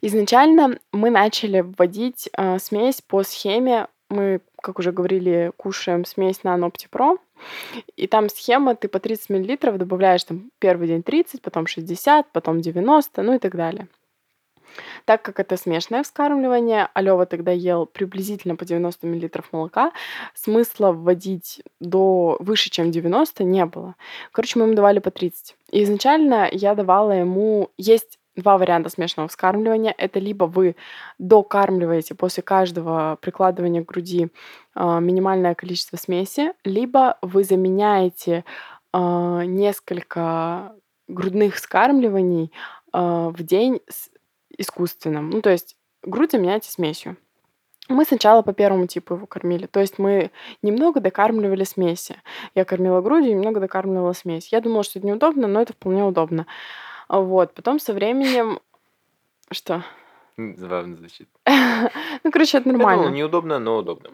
[0.00, 6.56] Изначально мы начали вводить э, смесь по схеме мы, как уже говорили, кушаем смесь на
[6.56, 7.18] Pro.
[7.96, 12.60] И там схема, ты по 30 мл добавляешь там первый день 30, потом 60, потом
[12.60, 13.88] 90, ну и так далее.
[15.04, 19.92] Так как это смешанное вскармливание, Алёва тогда ел приблизительно по 90 мл молока,
[20.34, 23.94] смысла вводить до выше, чем 90 не было.
[24.32, 25.56] Короче, мы ему давали по 30.
[25.70, 29.94] И изначально я давала ему есть два варианта смешанного вскармливания.
[29.96, 30.76] Это либо вы
[31.18, 34.28] докармливаете после каждого прикладывания к груди
[34.74, 38.44] э, минимальное количество смеси, либо вы заменяете
[38.92, 40.72] э, несколько
[41.08, 42.52] грудных вскармливаний
[42.92, 44.10] а, в день с
[44.56, 45.30] искусственным.
[45.30, 47.16] Ну, то есть грудь заменяйте смесью.
[47.88, 49.66] Мы сначала по первому типу его кормили.
[49.66, 50.30] То есть мы
[50.62, 52.16] немного докармливали смеси.
[52.54, 54.52] Я кормила грудью, немного докармливала смесь.
[54.52, 56.46] Я думала, что это неудобно, но это вполне удобно.
[57.08, 57.54] Вот.
[57.54, 58.60] Потом со временем...
[59.50, 59.84] Что?
[60.36, 61.28] Забавно звучит.
[62.24, 63.04] Ну, короче, это нормально.
[63.04, 64.10] думал, неудобно, но удобно.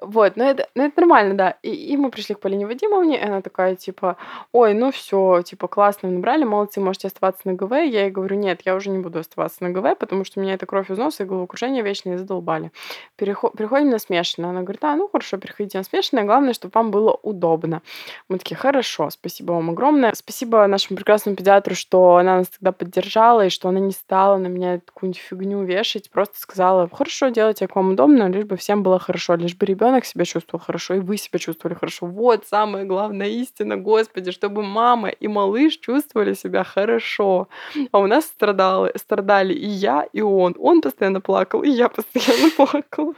[0.00, 1.50] Вот, но это, ну, это нормально, да.
[1.62, 4.16] И, и мы пришли к Полине Вадимовне, и она такая, типа,
[4.52, 7.72] ой, ну все, типа, классно набрали, молодцы, можете оставаться на ГВ.
[7.72, 10.54] Я ей говорю, нет, я уже не буду оставаться на ГВ, потому что у меня
[10.54, 12.70] это кровь из носа и головокружение вечные задолбали.
[13.16, 14.50] Переход, переходим на смешанное.
[14.50, 17.82] Она говорит, а, ну хорошо, переходите на смешанное, главное, чтобы вам было удобно.
[18.28, 20.12] Мы такие, хорошо, спасибо вам огромное.
[20.14, 24.46] Спасибо нашему прекрасному педиатру, что она нас тогда поддержала, и что она не стала на
[24.46, 26.59] меня какую-нибудь фигню вешать, просто сказала,
[26.92, 30.64] хорошо, делайте, как вам удобно, лишь бы всем было хорошо, лишь бы ребенок себя чувствовал
[30.64, 32.06] хорошо, и вы себя чувствовали хорошо.
[32.06, 37.48] Вот самая главная истина, Господи, чтобы мама и малыш чувствовали себя хорошо.
[37.92, 40.54] А у нас страдали, страдали и я, и он.
[40.58, 43.14] Он постоянно плакал, и я постоянно плакала.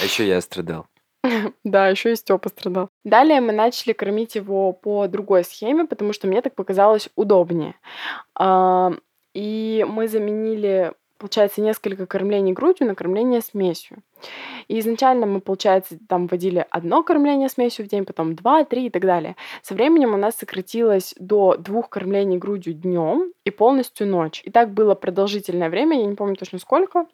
[0.00, 0.86] А еще я страдал.
[1.64, 2.88] Да, еще и Степа страдал.
[3.04, 7.74] Далее мы начали кормить его по другой схеме, потому что мне так показалось удобнее.
[8.34, 8.92] А,
[9.34, 13.98] и мы заменили получается, несколько кормлений грудью на кормление смесью.
[14.68, 18.90] И изначально мы, получается, там вводили одно кормление смесью в день, потом два, три и
[18.90, 19.36] так далее.
[19.62, 24.40] Со временем у нас сократилось до двух кормлений грудью днем и полностью ночь.
[24.44, 27.06] И так было продолжительное время, я не помню точно сколько,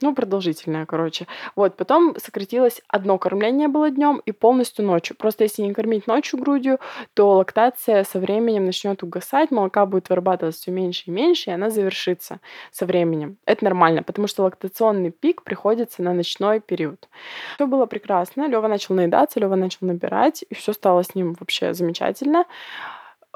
[0.00, 1.26] ну, продолжительная, короче.
[1.56, 5.16] Вот, потом сократилось одно кормление было днем и полностью ночью.
[5.16, 6.78] Просто если не кормить ночью грудью,
[7.14, 11.70] то лактация со временем начнет угасать, молока будет вырабатываться все меньше и меньше, и она
[11.70, 13.36] завершится со временем.
[13.44, 17.08] Это нормально, потому что лактационный пик приходится на ночной период.
[17.56, 18.48] Все было прекрасно.
[18.48, 22.44] Лева начал наедаться, Лева начал набирать, и все стало с ним вообще замечательно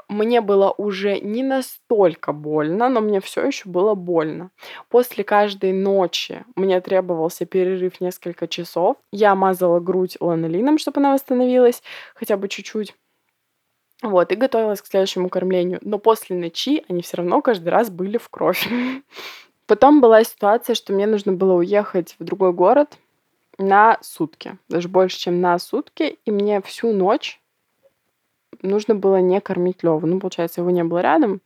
[0.07, 4.51] мне было уже не настолько больно, но мне все еще было больно.
[4.89, 8.97] После каждой ночи мне требовался перерыв несколько часов.
[9.11, 11.81] Я мазала грудь ланолином, чтобы она восстановилась
[12.15, 12.95] хотя бы чуть-чуть.
[14.01, 15.79] Вот, и готовилась к следующему кормлению.
[15.81, 18.67] Но после ночи они все равно каждый раз были в кровь.
[19.65, 22.97] Потом была ситуация, что мне нужно было уехать в другой город
[23.57, 27.39] на сутки, даже больше, чем на сутки, и мне всю ночь
[28.63, 30.07] нужно было не кормить Леву.
[30.07, 31.41] Ну, получается, его не было рядом,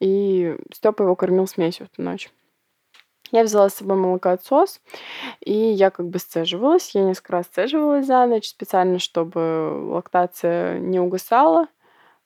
[0.00, 2.30] и Степа его кормил смесью в ту ночь.
[3.32, 4.80] Я взяла с собой молокоотсос,
[5.40, 6.94] и я как бы сцеживалась.
[6.94, 11.66] Я несколько раз сцеживалась за ночь специально, чтобы лактация не угасала.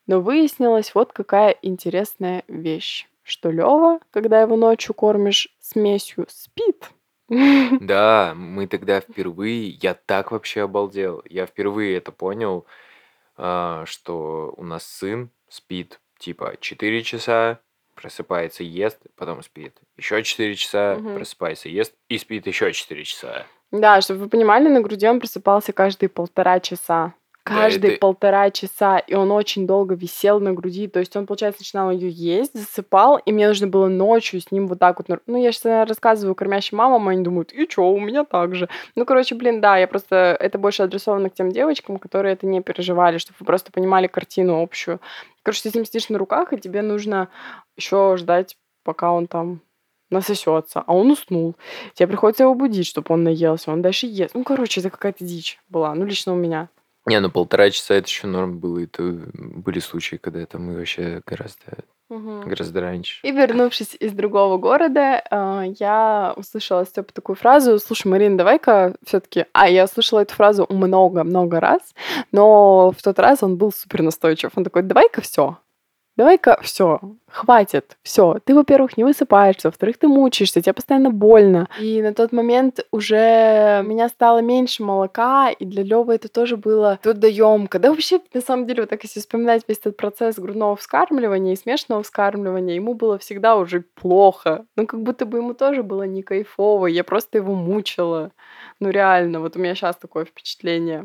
[0.06, 6.90] Но выяснилось вот какая интересная вещь, что Лева, когда его ночью кормишь смесью, спит.
[7.80, 11.22] Да, мы тогда впервые, я так вообще обалдел.
[11.28, 12.66] Я впервые это понял.
[13.38, 17.61] А, что у нас сын спит типа 4 часа,
[17.94, 19.77] просыпается, ест, потом спит.
[19.96, 21.14] Еще 4 часа, угу.
[21.14, 23.46] просыпается, ест и спит еще 4 часа.
[23.70, 27.14] Да, чтобы вы понимали, на груди он просыпался каждые полтора часа
[27.48, 28.00] каждые это...
[28.00, 30.88] полтора часа, и он очень долго висел на груди.
[30.88, 34.66] То есть он, получается, начинал ее есть, засыпал, и мне нужно было ночью с ним
[34.66, 35.20] вот так вот.
[35.26, 38.68] Ну, я сейчас рассказываю кормящим мамам, они думают, и чё, у меня так же.
[38.94, 40.37] Ну, короче, блин, да, я просто...
[40.38, 44.62] Это больше адресовано к тем девочкам, которые это не переживали, чтобы вы просто понимали картину
[44.62, 45.00] общую.
[45.42, 47.28] Короче, ты с ним сидишь на руках, и тебе нужно
[47.76, 49.61] еще ждать, пока он там
[50.11, 51.54] насосется, а он уснул.
[51.94, 54.34] Тебе приходится его будить, чтобы он наелся, он дальше ест.
[54.34, 56.68] Ну, короче, это какая-то дичь была, ну, лично у меня.
[57.06, 58.82] Не, ну полтора часа это еще норм было.
[58.82, 62.44] Это были случаи, когда это мы вообще гораздо Угу.
[62.46, 63.20] Гораздо раньше.
[63.22, 67.78] И вернувшись из другого города, а, я услышала Степа такую фразу.
[67.78, 69.44] Слушай, Марина, давай-ка все-таки...
[69.52, 71.82] А, я слышала эту фразу много-много раз,
[72.32, 74.52] но в тот раз он был супер настойчив.
[74.54, 75.58] Он такой, давай-ка все,
[76.18, 77.00] давай-ка все,
[77.31, 78.38] хватит, все.
[78.44, 81.68] Ты, во-первых, не высыпаешься, во-вторых, ты мучаешься, тебе постоянно больно.
[81.81, 86.57] И на тот момент уже у меня стало меньше молока, и для Лёвы это тоже
[86.57, 87.78] было трудоемко.
[87.78, 91.57] Да вообще, на самом деле, вот так если вспоминать весь этот процесс грудного вскармливания и
[91.57, 94.66] смешанного вскармливания, ему было всегда уже плохо.
[94.76, 98.33] Ну, как будто бы ему тоже было не кайфово, я просто его мучила.
[98.81, 101.04] Ну, реально, вот у меня сейчас такое впечатление.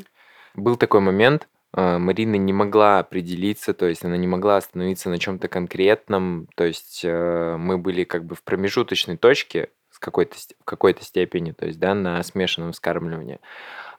[0.56, 5.18] Был такой момент, а, Марина не могла определиться, то есть она не могла остановиться на
[5.18, 10.64] чем-то конкретном, то есть э, мы были как бы в промежуточной точке с какой-то в
[10.64, 13.40] какой-то степени, то есть да, на смешанном вскармливании.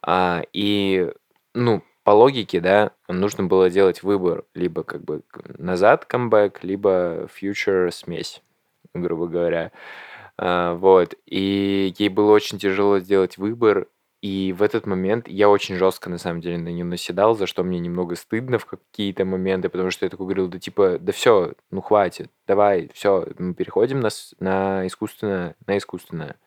[0.01, 1.11] А, и
[1.53, 5.23] ну по логике, да, нужно было делать выбор либо как бы
[5.57, 8.41] назад камбэк, либо future смесь,
[8.93, 9.73] грубо говоря.
[10.37, 11.15] А, вот.
[11.25, 13.87] И ей было очень тяжело сделать выбор,
[14.25, 17.63] И в этот момент я очень жестко, на самом деле, на нее наседал, за что
[17.63, 21.53] мне немного стыдно в какие-то моменты, потому что я такой говорил, да типа, да все,
[21.69, 24.09] ну хватит, давай, все, мы переходим на,
[24.39, 26.37] на искусственное, на искусственное.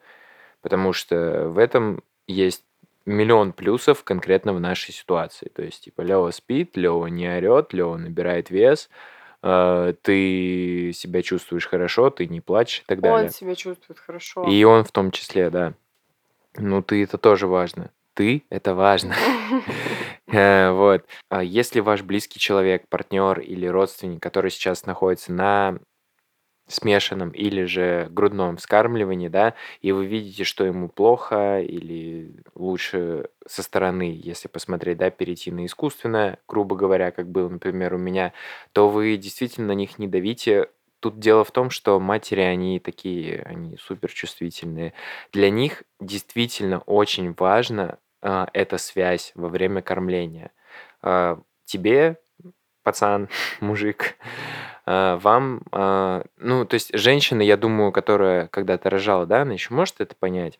[0.59, 2.65] Потому что в этом есть
[3.05, 5.47] миллион плюсов конкретно в нашей ситуации.
[5.47, 8.89] То есть, типа, Лева спит, Лева не орет, Лева набирает вес,
[9.41, 13.27] э, ты себя чувствуешь хорошо, ты не плачешь и так далее.
[13.27, 14.43] Он себя чувствует хорошо.
[14.49, 15.75] И он в том числе, да.
[16.57, 17.91] Ну, ты это тоже важно.
[18.15, 19.15] Ты— это важно.
[20.31, 21.05] Э, вот.
[21.29, 25.79] А если ваш близкий человек, партнер или родственник, который сейчас находится на
[26.67, 33.63] смешанном или же грудном вскармливании, да, и вы видите, что ему плохо или лучше со
[33.63, 38.33] стороны, если посмотреть, да, перейти на искусственное, грубо говоря, как было, например, у меня,
[38.73, 40.69] то вы действительно на них не давите.
[40.99, 44.93] Тут дело в том, что матери, они такие, они суперчувствительные.
[45.31, 50.51] Для них действительно очень важно э, эта связь во время кормления.
[51.01, 52.17] Э, тебе,
[52.83, 53.29] пацан,
[53.61, 54.17] мужик,
[54.91, 59.71] а, вам, а, ну, то есть женщина, я думаю, которая когда-то рожала, да, она еще
[59.71, 60.59] может это понять.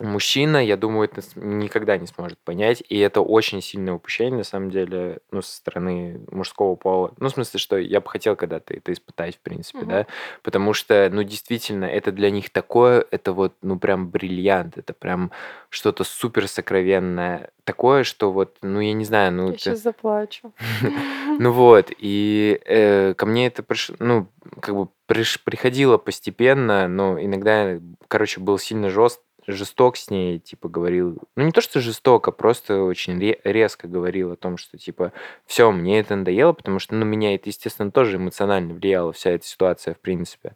[0.00, 4.70] Мужчина, я думаю, это никогда не сможет понять, и это очень сильное упущение, на самом
[4.70, 7.14] деле, ну, со стороны мужского пола.
[7.18, 9.86] Ну, в смысле, что я бы хотел когда-то это испытать, в принципе, угу.
[9.86, 10.06] да,
[10.42, 15.30] потому что, ну, действительно, это для них такое, это вот, ну, прям бриллиант, это прям
[15.68, 19.52] что-то супер сокровенное, такое, что вот, ну, я не знаю, ну...
[19.52, 20.52] Я сейчас заплачу.
[21.36, 23.64] Ну вот, и э, ко мне это,
[23.98, 24.28] ну,
[24.60, 31.18] как бы приходило постепенно, но иногда, короче, был сильно жест, жесток с ней, типа, говорил,
[31.36, 35.12] ну не то, что жестоко, просто очень резко говорил о том, что, типа,
[35.46, 39.46] все, мне это надоело, потому что, ну, меня это, естественно, тоже эмоционально влияло, вся эта
[39.46, 40.54] ситуация, в принципе.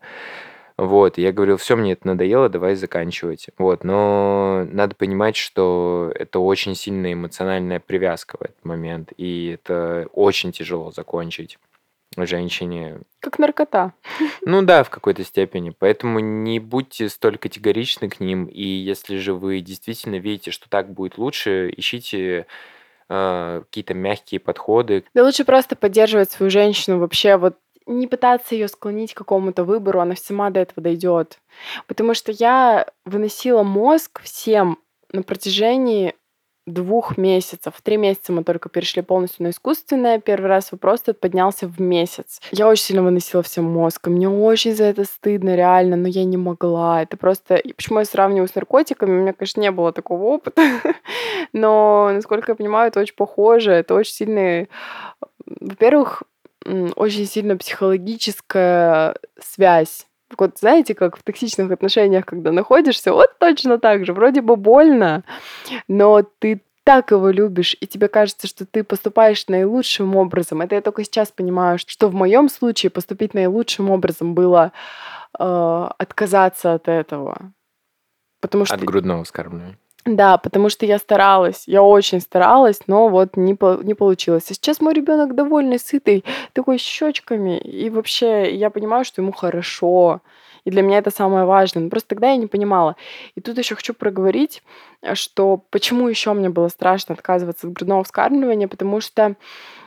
[0.77, 3.49] Вот, и я говорил, все, мне это надоело, давай заканчивать.
[3.59, 10.09] Вот, но надо понимать, что это очень сильная эмоциональная привязка в этот момент, и это
[10.13, 11.59] очень тяжело закончить
[12.27, 13.01] женщине.
[13.21, 13.93] Как наркота.
[14.43, 15.71] Ну да, в какой-то степени.
[15.77, 18.47] Поэтому не будьте столь категоричны к ним.
[18.47, 22.47] И если же вы действительно видите, что так будет лучше, ищите
[23.09, 25.05] э, какие-то мягкие подходы.
[25.15, 27.57] Да лучше просто поддерживать свою женщину вообще вот
[27.87, 31.41] не пытаться ее склонить к какому-то выбору, она сама до этого дойдет.
[31.87, 34.79] Потому что я выносила мозг всем
[35.11, 36.15] на протяжении
[36.69, 37.75] двух месяцев.
[37.83, 40.19] Три месяца мы только перешли полностью на искусственное.
[40.19, 42.41] Первый раз вопрос этот поднялся в месяц.
[42.53, 44.07] Я очень сильно выносила всем мозг.
[44.07, 47.03] И мне очень за это стыдно, реально, но я не могла.
[47.03, 47.57] Это просто...
[47.57, 49.11] И почему я сравниваю с наркотиками?
[49.11, 50.63] У меня, конечно, не было такого опыта.
[51.53, 53.73] но, насколько я понимаю, это очень похоже.
[53.73, 54.69] Это очень сильный...
[55.47, 56.23] Во-первых,
[56.97, 64.05] очень сильно психологическая связь вот знаете, как в токсичных отношениях, когда находишься, вот точно так
[64.05, 65.25] же, вроде бы больно,
[65.87, 70.63] но ты так его любишь, и тебе кажется, что ты поступаешь наилучшим образом.
[70.63, 74.73] Это я только сейчас понимаю, что в моем случае поступить наилучшим образом было
[75.39, 77.53] э, отказаться от этого.
[78.41, 78.75] Потому что...
[78.75, 79.77] От грудного вскармливания.
[80.17, 84.45] Да, потому что я старалась, я очень старалась, но вот не, по, не получилось.
[84.51, 89.33] А сейчас мой ребенок довольный, сытый, такой с щечками, и вообще я понимаю, что ему
[89.33, 90.23] хорошо.
[90.65, 91.83] И для меня это самое важное.
[91.83, 92.97] Но просто тогда я не понимала.
[93.35, 94.63] И тут еще хочу проговорить,
[95.13, 99.37] что почему еще мне было страшно отказываться от грудного вскармливания, потому что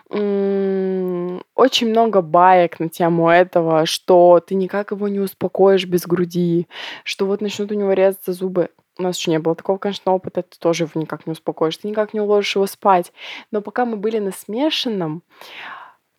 [0.09, 6.67] очень много баек на тему этого, что ты никак его не успокоишь без груди,
[7.05, 8.69] что вот начнут у него резаться зубы.
[8.97, 11.87] У нас еще не было такого, конечно, опыта, ты тоже его никак не успокоишь, ты
[11.87, 13.13] никак не уложишь его спать.
[13.49, 15.23] Но пока мы были на смешанном,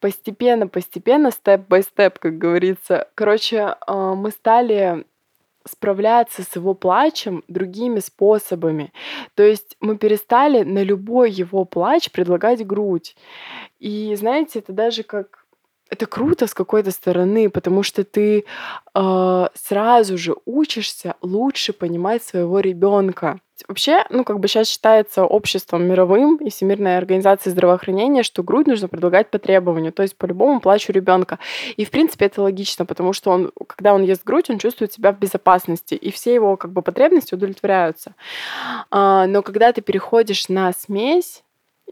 [0.00, 5.04] постепенно, постепенно, степ-бай-степ, как говорится, короче, а, мы стали
[5.64, 8.92] справляться с его плачем другими способами.
[9.34, 13.16] То есть мы перестали на любой его плач предлагать грудь.
[13.78, 15.41] И знаете, это даже как
[15.93, 18.45] это круто с какой-то стороны, потому что ты
[18.95, 23.40] э, сразу же учишься лучше понимать своего ребенка.
[23.68, 28.88] Вообще, ну, как бы сейчас считается обществом мировым и Всемирной организацией здравоохранения, что грудь нужно
[28.88, 31.38] предлагать по требованию, то есть по любому плачу ребенка.
[31.76, 35.12] И, в принципе, это логично, потому что он, когда он ест грудь, он чувствует себя
[35.12, 38.14] в безопасности, и все его, как бы, потребности удовлетворяются.
[38.90, 41.45] А, но когда ты переходишь на смесь,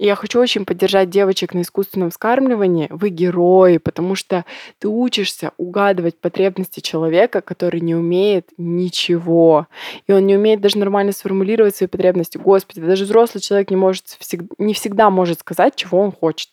[0.06, 2.86] я хочу очень поддержать девочек на искусственном вскармливании.
[2.90, 4.46] Вы герои, потому что
[4.78, 9.66] ты учишься угадывать потребности человека, который не умеет ничего.
[10.06, 12.38] И он не умеет даже нормально сформулировать свои потребности.
[12.38, 14.04] Господи, даже взрослый человек не, может,
[14.56, 16.48] не всегда может сказать, чего он хочет.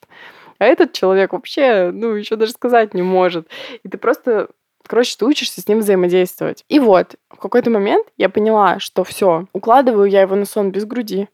[0.59, 3.47] А этот человек вообще, ну, еще даже сказать не может.
[3.83, 4.49] И ты просто
[4.87, 6.63] Короче, ты учишься с ним взаимодействовать.
[6.69, 10.85] И вот, в какой-то момент я поняла, что все, укладываю я его на сон без
[10.85, 11.27] груди.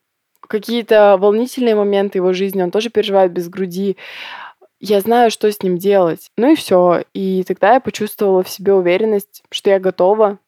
[0.48, 3.98] Какие-то волнительные моменты его жизни он тоже переживает без груди.
[4.80, 6.32] Я знаю, что с ним делать.
[6.38, 7.04] Ну и все.
[7.14, 10.40] И тогда я почувствовала в себе уверенность, что я готова.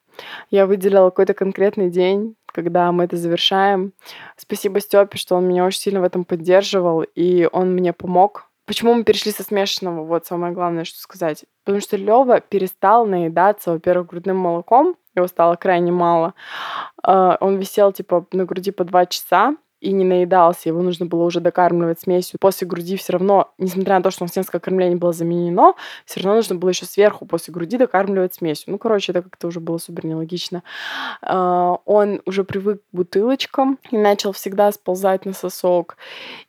[0.50, 3.92] Я выделила какой-то конкретный день, когда мы это завершаем.
[4.36, 8.46] Спасибо Степе, что он меня очень сильно в этом поддерживал, и он мне помог.
[8.66, 10.04] Почему мы перешли со смешанного?
[10.04, 11.44] Вот самое главное, что сказать.
[11.64, 16.34] Потому что Лева перестал наедаться, во-первых, грудным молоком, его стало крайне мало.
[17.02, 21.24] А, он висел, типа, на груди по два часа, и не наедался, его нужно было
[21.24, 22.38] уже докармливать смесью.
[22.40, 25.74] После груди все равно, несмотря на то, что у нас несколько кормлений было заменено,
[26.04, 28.72] все равно нужно было еще сверху после груди докармливать смесью.
[28.72, 30.62] Ну, короче, это как-то уже было супер нелогично.
[31.22, 35.96] А, он уже привык к бутылочкам и начал всегда сползать на сосок.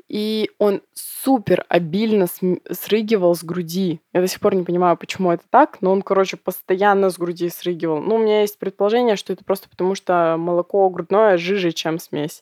[0.07, 2.27] И он супер обильно
[2.71, 3.99] срыгивал с груди.
[4.13, 7.49] Я до сих пор не понимаю, почему это так, но он, короче, постоянно с груди
[7.49, 7.99] срыгивал.
[7.99, 12.41] Ну, у меня есть предположение, что это просто потому, что молоко грудное жиже, чем смесь.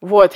[0.00, 0.32] Вот,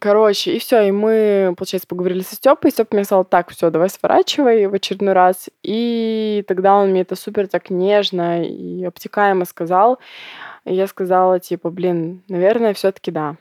[0.00, 3.70] короче, и все, и мы, получается, поговорили со Степой, и Степа мне сказал, так, все,
[3.70, 9.44] давай сворачивай в очередной раз, и тогда он мне это супер так нежно и обтекаемо
[9.44, 10.00] сказал,
[10.64, 13.36] и я сказала, типа, блин, наверное, все таки да,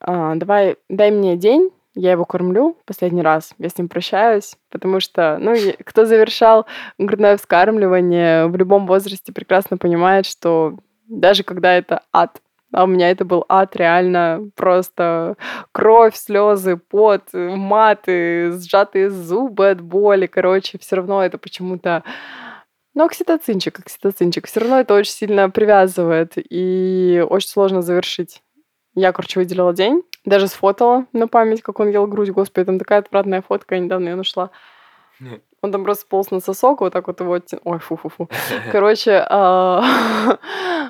[0.00, 5.00] а, давай, дай мне день, я его кормлю последний раз, я с ним прощаюсь, потому
[5.00, 6.64] что, ну, кто завершал
[6.96, 10.78] грудное вскармливание в любом возрасте прекрасно понимает, что
[11.08, 12.40] даже когда это ад,
[12.72, 15.36] а у меня это был ад, реально просто
[15.72, 20.26] кровь, слезы, пот, маты, сжатые зубы от боли.
[20.26, 22.04] Короче, все равно это почему-то
[22.94, 24.46] ну, окситоцинчик, окситоцинчик.
[24.46, 28.42] Все равно это очень сильно привязывает и очень сложно завершить.
[28.94, 32.30] Я, короче, выделила день, даже сфотала на память, как он ел грудь.
[32.30, 34.50] Господи, там такая отвратная фотка, я недавно ее нашла.
[35.60, 37.40] Он там просто полз на сосок, вот так вот его...
[37.64, 38.28] Ой, фу-фу-фу.
[38.72, 39.82] Короче, а,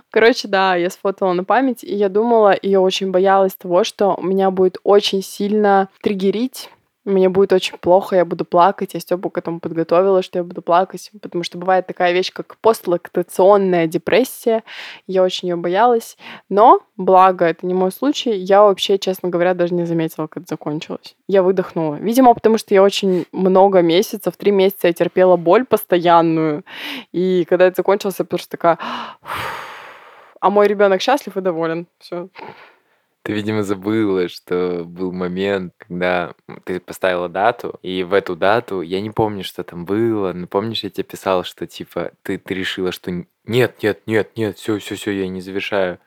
[0.10, 4.18] короче, да, я сфотала на память, и я думала, и я очень боялась того, что
[4.22, 6.70] меня будет очень сильно триггерить
[7.08, 8.94] мне будет очень плохо, я буду плакать.
[8.94, 12.56] Я Степу к этому подготовила, что я буду плакать, потому что бывает такая вещь, как
[12.58, 14.62] постлактационная депрессия.
[15.06, 16.16] Я очень ее боялась.
[16.48, 20.50] Но, благо, это не мой случай, я вообще, честно говоря, даже не заметила, как это
[20.50, 21.16] закончилось.
[21.26, 21.96] Я выдохнула.
[21.96, 26.64] Видимо, потому что я очень много месяцев, три месяца я терпела боль постоянную.
[27.12, 28.78] И когда это закончилось, я просто такая...
[30.40, 31.88] А мой ребенок счастлив и доволен.
[31.98, 32.28] Все.
[33.22, 39.00] Ты, видимо, забыла, что был момент, когда ты поставила дату, и в эту дату, я
[39.00, 42.90] не помню, что там было, но помнишь, я тебе писал, что типа ты, ты решила,
[42.92, 43.10] что
[43.44, 45.98] нет, нет, нет, нет, все, все, все, я не завершаю.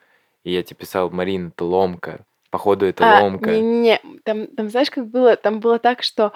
[0.43, 2.25] И я тебе писал, Марина, это ломка.
[2.51, 3.49] Походу, это а, ломка.
[3.49, 5.37] Не-не, там, там, знаешь, как было?
[5.37, 6.33] Там было так, что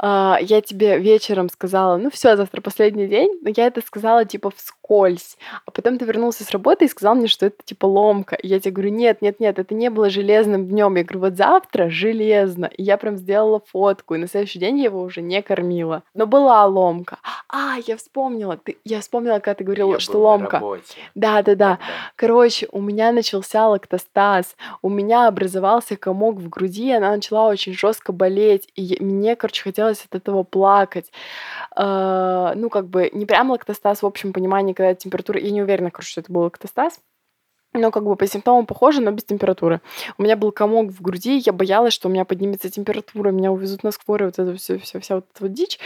[0.00, 4.52] э, я тебе вечером сказала, ну все, завтра последний день, но я это сказала типа
[4.54, 5.36] вскользь.
[5.66, 8.36] А потом ты вернулся с работы и сказал мне, что это типа ломка.
[8.36, 10.94] И я тебе говорю, нет, нет, нет, это не было железным днем.
[10.94, 12.66] Я говорю, вот завтра железно.
[12.66, 16.04] И я прям сделала фотку, и на следующий день я его уже не кормила.
[16.14, 17.18] Но была ломка.
[17.48, 20.62] А, я вспомнила, ты, я вспомнила, когда ты говорила, я что ломка.
[21.16, 21.78] Да, да, да.
[22.14, 27.48] Короче, у меня начался лактостаз, у меня образовался образовался комок в груди, и она начала
[27.48, 31.10] очень жестко болеть, и мне, короче, хотелось от этого плакать.
[31.76, 35.40] Э, ну, как бы, не прям лактостаз в общем понимании, когда температура...
[35.40, 37.00] Я не уверена, короче, что это был лактостаз,
[37.72, 39.80] но как бы по симптомам похоже, но без температуры.
[40.18, 43.82] У меня был комок в груди, я боялась, что у меня поднимется температура, меня увезут
[43.82, 45.78] на скорую, вот это все, все, вся вот эта вот дичь.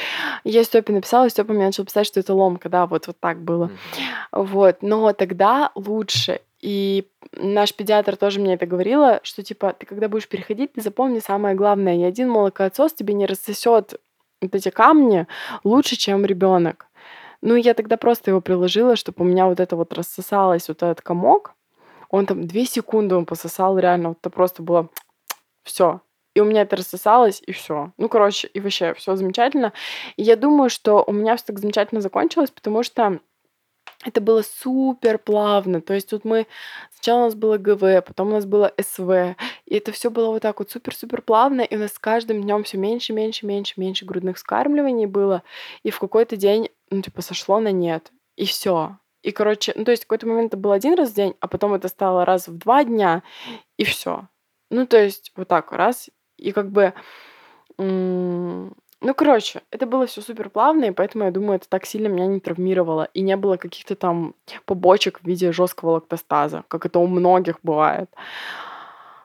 [0.45, 3.41] Я Степе написала, и Степа мне начал писать, что это ломка, да, вот, вот так
[3.41, 3.67] было.
[3.67, 4.45] Mm-hmm.
[4.45, 6.41] Вот, но тогда лучше.
[6.61, 11.21] И наш педиатр тоже мне это говорила, что типа ты когда будешь переходить, ты запомни
[11.21, 14.01] самое главное, ни один молокоотсос тебе не рассосет
[14.43, 15.27] вот эти камни
[15.65, 16.87] лучше, чем ребенок.
[17.43, 21.01] Ну, я тогда просто его приложила, чтобы у меня вот это вот рассосалось, вот этот
[21.01, 21.55] комок.
[22.11, 24.91] Он там две секунды он пососал, реально, вот это просто было
[25.63, 26.03] все.
[26.35, 27.93] И у меня это рассосалось, и все.
[27.97, 29.73] Ну, короче, и вообще все замечательно.
[30.17, 33.21] И я думаю, что у меня все так замечательно закончилось, потому что
[34.05, 35.81] это было супер плавно.
[35.81, 36.47] То есть тут мы...
[36.93, 39.37] Сначала у нас было ГВ, потом у нас было СВ.
[39.67, 41.61] И это все было вот так вот супер-супер плавно.
[41.61, 45.43] И у нас с каждым днем все меньше, меньше, меньше, меньше грудных скармливаний было.
[45.83, 48.11] И в какой-то день, ну, типа, сошло на нет.
[48.37, 48.97] И все.
[49.23, 51.49] И, короче, ну, то есть в какой-то момент это был один раз в день, а
[51.49, 53.23] потом это стало раз в два дня,
[53.77, 54.29] и все.
[54.71, 56.09] Ну, то есть вот так раз.
[56.39, 56.95] И как бы
[59.03, 62.27] ну, короче, это было все супер плавно, и поэтому, я думаю, это так сильно меня
[62.27, 63.09] не травмировало.
[63.15, 64.35] И не было каких-то там
[64.67, 68.11] побочек в виде жесткого лактостаза, как это у многих бывает.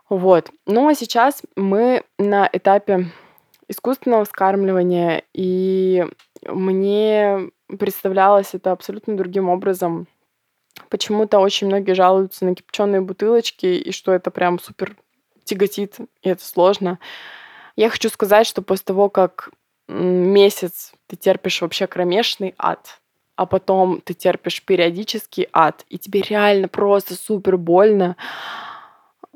[0.07, 0.49] Вот.
[0.65, 3.07] Ну, а сейчас мы на этапе
[3.67, 6.05] искусственного вскармливания, и
[6.47, 10.07] мне представлялось это абсолютно другим образом.
[10.89, 14.95] Почему-то очень многие жалуются на кипяченые бутылочки, и что это прям супер
[15.43, 16.99] тяготит, и это сложно.
[17.75, 19.49] Я хочу сказать, что после того, как
[19.87, 22.99] месяц ты терпишь вообще кромешный ад,
[23.35, 28.15] а потом ты терпишь периодический ад, и тебе реально просто супер больно,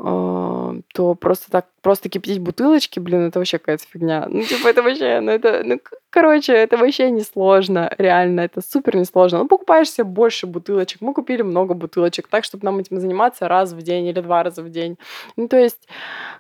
[0.02, 4.28] а, то просто так, просто кипятить бутылочки, блин, это вообще какая-то фигня.
[4.30, 5.78] Ну, типа, это вообще, ну, это, ну,
[6.10, 9.40] короче, это вообще несложно, реально, это супер несложно.
[9.40, 13.74] Ну, покупаешь себе больше бутылочек, мы купили много бутылочек, так, чтобы нам этим заниматься раз
[13.74, 14.98] в день или два раза в день.
[15.36, 15.90] Ну, то есть,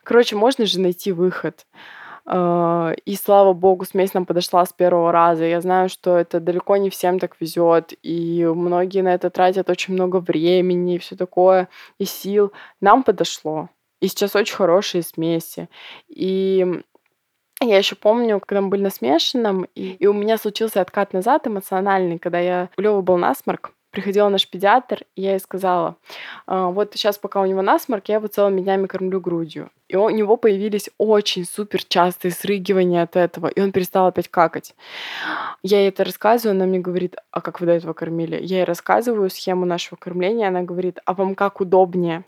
[0.03, 1.65] короче, можно же найти выход.
[2.31, 5.45] А, и слава богу, смесь нам подошла с первого раза.
[5.45, 9.95] Я знаю, что это далеко не всем так везет, и многие на это тратят очень
[9.95, 12.53] много времени и все такое, и сил.
[12.81, 13.69] Нам подошло.
[13.99, 15.69] И сейчас очень хорошие смеси.
[16.07, 16.83] И
[17.61, 21.47] я еще помню, когда мы были на смешанном, и, и у меня случился откат назад
[21.47, 25.95] эмоциональный, когда я у Лёвы был насморк, приходил наш педиатр, и я ей сказала,
[26.45, 29.71] «А, вот сейчас, пока у него насморк, я его целыми днями кормлю грудью.
[29.87, 34.75] И у него появились очень супер частые срыгивания от этого, и он перестал опять какать.
[35.63, 38.39] Я ей это рассказываю, она мне говорит, а как вы до этого кормили?
[38.41, 42.23] Я ей рассказываю схему нашего кормления, она говорит, а вам как удобнее?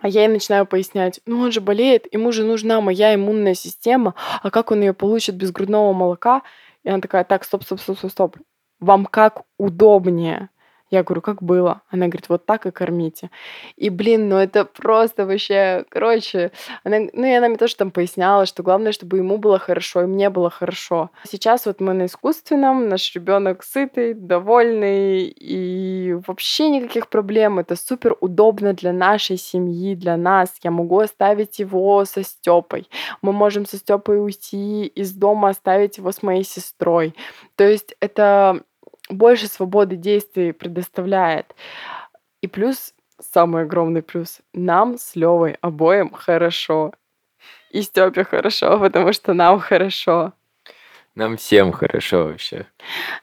[0.00, 4.14] А я ей начинаю пояснять, ну он же болеет, ему же нужна моя иммунная система,
[4.42, 6.42] а как он ее получит без грудного молока?
[6.82, 8.36] И она такая, так, стоп, стоп, стоп, стоп, стоп
[8.82, 10.50] вам как удобнее.
[10.92, 11.80] Я говорю, как было?
[11.88, 13.30] Она говорит, вот так и кормите.
[13.76, 16.52] И, блин, ну это просто вообще, короче,
[16.84, 20.06] она, ну и она мне тоже там поясняла, что главное, чтобы ему было хорошо, и
[20.06, 21.08] мне было хорошо.
[21.26, 27.58] Сейчас вот мы на искусственном, наш ребенок сытый, довольный, и вообще никаких проблем.
[27.58, 30.52] Это супер удобно для нашей семьи, для нас.
[30.62, 32.86] Я могу оставить его со Степой.
[33.22, 37.14] Мы можем со Степой уйти из дома, оставить его с моей сестрой.
[37.56, 38.62] То есть это
[39.12, 41.54] больше свободы действий предоставляет.
[42.40, 46.92] И плюс, самый огромный плюс, нам с Левой обоим хорошо.
[47.70, 50.32] И Степе хорошо, потому что нам хорошо.
[51.14, 52.66] Нам всем хорошо вообще.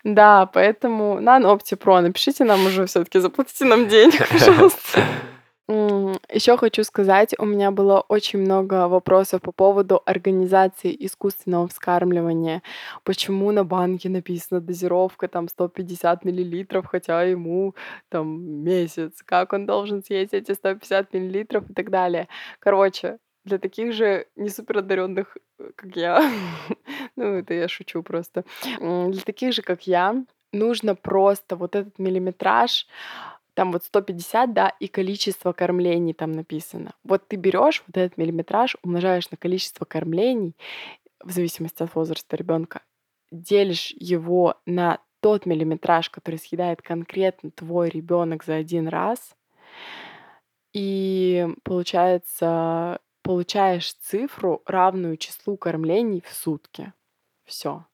[0.04, 5.04] Да, поэтому на Pro напишите нам уже все-таки, заплатите нам денег, пожалуйста.
[5.70, 12.64] Еще хочу сказать, у меня было очень много вопросов по поводу организации искусственного вскармливания.
[13.04, 17.76] Почему на банке написано дозировка там 150 миллилитров, хотя ему
[18.10, 22.28] там месяц, как он должен съесть эти 150 миллилитров и так далее.
[22.58, 26.32] Короче, для таких же не супер одаренных, э, как я,
[27.16, 28.44] ну это я шучу просто,
[28.80, 30.16] для таких же, как я,
[30.52, 32.88] нужно просто вот этот миллиметраж
[33.60, 36.94] там вот 150, да, и количество кормлений там написано.
[37.04, 40.56] Вот ты берешь вот этот миллиметраж, умножаешь на количество кормлений,
[41.22, 42.84] в зависимости от возраста ребенка,
[43.34, 49.36] делишь его на тот миллиметраж, который съедает конкретно твой ребенок за один раз,
[50.72, 56.94] и получается, получаешь цифру, равную числу кормлений в сутки.
[57.44, 57.86] Все.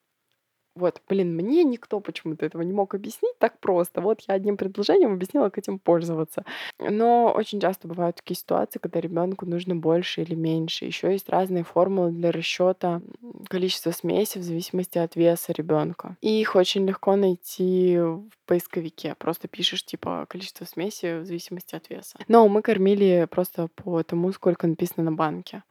[0.76, 4.02] Вот, блин, мне никто почему-то этого не мог объяснить так просто.
[4.02, 6.44] Вот я одним предложением объяснила, как этим пользоваться.
[6.80, 10.86] Но очень часто бывают такие ситуации, когда ребенку нужно больше или меньше.
[10.86, 13.02] Еще есть разные формулы для расчета
[13.48, 16.18] количества смеси в зависимости от веса ребенка.
[16.22, 19.16] И их очень легко найти в поисковике.
[19.18, 22.18] Просто пишешь типа количество смеси в зависимости от веса.
[22.28, 25.64] Но мы кормили просто по тому, сколько написано на банке.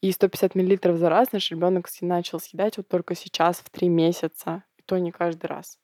[0.00, 4.51] И 150 миллилитров за раз наш ребенок начал съедать вот только сейчас в три месяца
[4.92, 5.78] и то не каждый раз.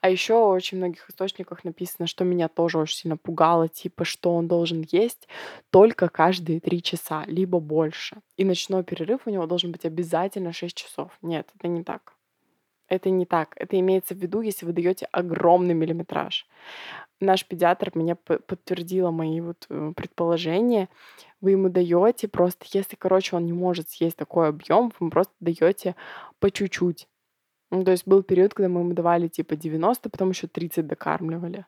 [0.00, 4.34] А еще в очень многих источниках написано, что меня тоже очень сильно пугало, типа, что
[4.34, 5.28] он должен есть
[5.70, 8.16] только каждые три часа, либо больше.
[8.36, 11.12] И ночной перерыв у него должен быть обязательно 6 часов.
[11.22, 12.14] Нет, это не так.
[12.88, 13.52] Это не так.
[13.56, 16.46] Это имеется в виду, если вы даете огромный миллиметраж.
[17.20, 20.88] Наш педиатр мне подтвердила мои вот э, предположения.
[21.42, 25.34] Вы ему даете просто, если, короче, он не может съесть такой объем, вы ему просто
[25.40, 25.94] даете
[26.38, 27.06] по чуть-чуть.
[27.70, 31.66] Ну, то есть был период, когда мы ему давали типа 90, потом еще 30 докармливали.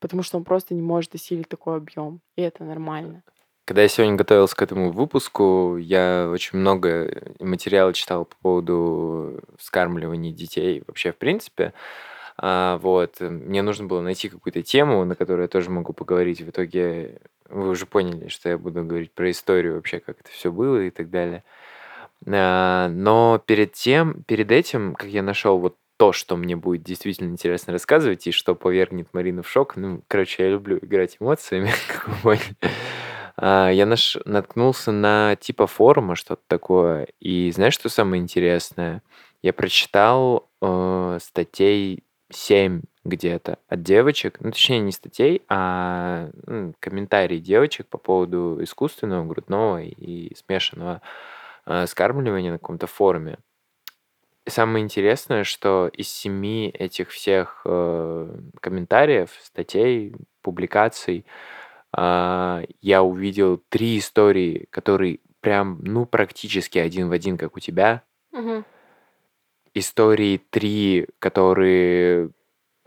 [0.00, 2.20] Потому что он просто не может осилить такой объем.
[2.36, 3.22] И это нормально.
[3.64, 10.32] Когда я сегодня готовился к этому выпуску, я очень много материала читал по поводу вскармливания
[10.32, 11.72] детей вообще в принципе.
[12.36, 13.20] А, вот.
[13.20, 16.40] Мне нужно было найти какую-то тему, на которую я тоже могу поговорить.
[16.40, 20.50] В итоге вы уже поняли, что я буду говорить про историю вообще, как это все
[20.50, 21.44] было и так далее.
[22.26, 27.30] А, но перед тем, перед этим, как я нашел вот то, что мне будет действительно
[27.30, 29.76] интересно рассказывать и что повергнет Марину в шок.
[29.76, 32.38] Ну, короче, я люблю играть эмоциями, как вы.
[33.36, 34.18] А, я наш...
[34.24, 37.08] наткнулся на типа форума, что-то такое.
[37.20, 39.02] И знаешь, что самое интересное?
[39.42, 47.38] Я прочитал э, статей 7 где-то от девочек, ну, точнее, не статей, а ну, комментарии
[47.38, 51.02] девочек по поводу искусственного, грудного и смешанного
[51.66, 53.38] э, скармливания на каком-то форуме.
[54.44, 61.24] И самое интересное, что из семи этих всех э, комментариев, статей, публикаций
[61.96, 68.02] э, я увидел три истории, которые прям, ну, практически один в один, как у тебя.
[68.32, 68.64] Мгм.
[69.74, 72.30] Истории три, которые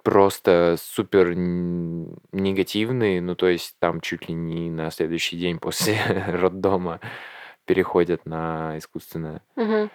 [0.04, 5.98] просто супер негативные, ну, то есть там чуть ли не на следующий день после
[6.28, 7.00] роддома
[7.66, 9.42] переходят на искусственное.
[9.56, 9.90] Мгм.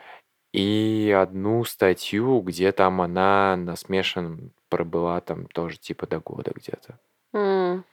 [0.52, 6.98] И одну статью, где там она на смешанном пробыла там тоже типа до года где-то.
[7.32, 7.84] М.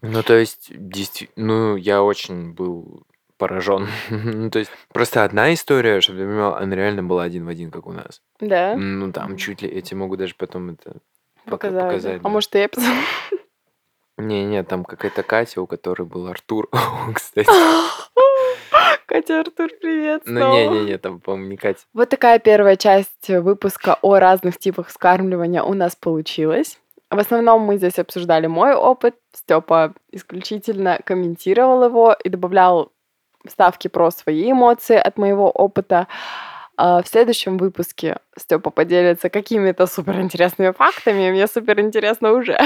[0.00, 3.02] Ну, то есть, действительно, ну, я очень был
[3.36, 3.86] поражен.
[4.10, 7.70] ну, то есть, просто одна история, чтобы ты понимал, она реально была один в один,
[7.70, 8.22] как у нас.
[8.40, 8.74] Да?
[8.76, 10.96] Ну, там чуть ли, я тебе могу даже потом это
[11.44, 11.72] пока- Показать.
[11.74, 11.86] да.
[11.88, 12.20] показать.
[12.24, 12.96] А может, и я писала?
[14.16, 16.68] Не-не, там какая-то Катя, у которой был Артур,
[17.14, 17.48] кстати.
[19.08, 20.52] Катя, Артур, привет Ну, снова.
[20.54, 21.80] не-не-не, там, по-моему, не Катя.
[21.94, 26.78] Вот такая первая часть выпуска о разных типах скармливания у нас получилась.
[27.10, 29.14] В основном мы здесь обсуждали мой опыт.
[29.32, 32.92] Степа исключительно комментировал его и добавлял
[33.46, 36.06] вставки про свои эмоции от моего опыта.
[36.76, 41.30] А В следующем выпуске Степа поделится какими-то суперинтересными фактами.
[41.30, 42.60] Мне суперинтересно уже.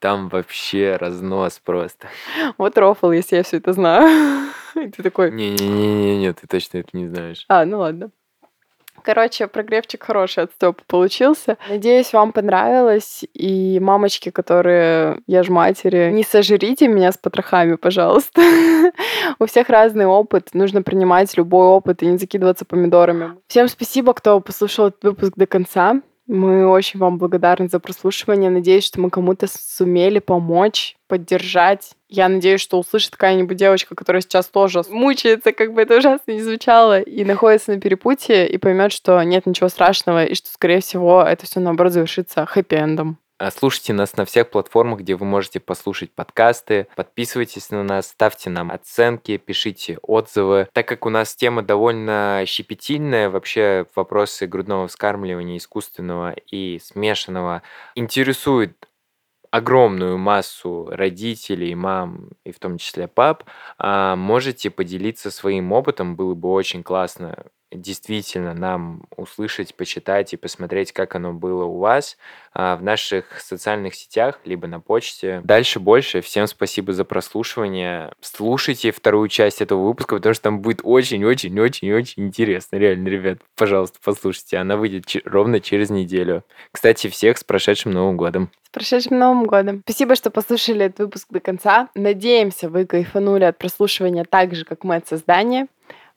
[0.00, 2.08] Там вообще разнос просто.
[2.58, 4.50] Вот рофл, если я все это знаю.
[4.86, 7.44] И ты такой, Не-не-не-не, ты точно это не знаешь.
[7.48, 8.10] А, ну ладно.
[9.02, 11.58] Короче, прогревчик хороший от Степа получился.
[11.68, 13.22] Надеюсь, вам понравилось.
[13.34, 18.40] И мамочки, которые я ж матери, не сожрите меня с потрохами, пожалуйста.
[19.38, 20.54] У всех разный опыт.
[20.54, 23.32] Нужно принимать любой опыт и не закидываться помидорами.
[23.46, 26.00] Всем спасибо, кто послушал этот выпуск до конца.
[26.26, 28.48] Мы очень вам благодарны за прослушивание.
[28.48, 31.92] Надеюсь, что мы кому-то сумели помочь, поддержать.
[32.08, 36.40] Я надеюсь, что услышит какая-нибудь девочка, которая сейчас тоже мучается, как бы это ужасно не
[36.40, 41.22] звучало, и находится на перепутье, и поймет, что нет ничего страшного, и что, скорее всего,
[41.22, 43.16] это все наоборот завершится хэппи-эндом.
[43.36, 46.86] А Слушайте нас на всех платформах, где вы можете послушать подкасты.
[46.94, 50.68] Подписывайтесь на нас, ставьте нам оценки, пишите отзывы.
[50.72, 57.62] Так как у нас тема довольно щепетильная, вообще вопросы грудного вскармливания искусственного и смешанного
[57.96, 58.88] интересуют
[59.50, 63.44] огромную массу родителей, мам и в том числе пап,
[63.78, 70.92] а, можете поделиться своим опытом, было бы очень классно действительно нам услышать, почитать и посмотреть,
[70.92, 72.16] как оно было у вас
[72.52, 75.40] а, в наших социальных сетях, либо на почте.
[75.44, 76.20] Дальше больше.
[76.20, 78.12] Всем спасибо за прослушивание.
[78.20, 82.76] Слушайте вторую часть этого выпуска, потому что там будет очень-очень-очень-очень интересно.
[82.76, 84.58] Реально, ребят, пожалуйста, послушайте.
[84.58, 86.44] Она выйдет ровно через неделю.
[86.72, 88.50] Кстати, всех с прошедшим Новым годом.
[88.64, 89.82] С прошедшим Новым годом!
[89.84, 91.88] Спасибо, что послушали этот выпуск до конца.
[91.94, 95.68] Надеемся, вы кайфанули от прослушивания так же, как мы от создания.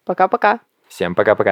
[0.06, 0.60] Пока-пока!
[0.88, 1.46] Всем пока-пока.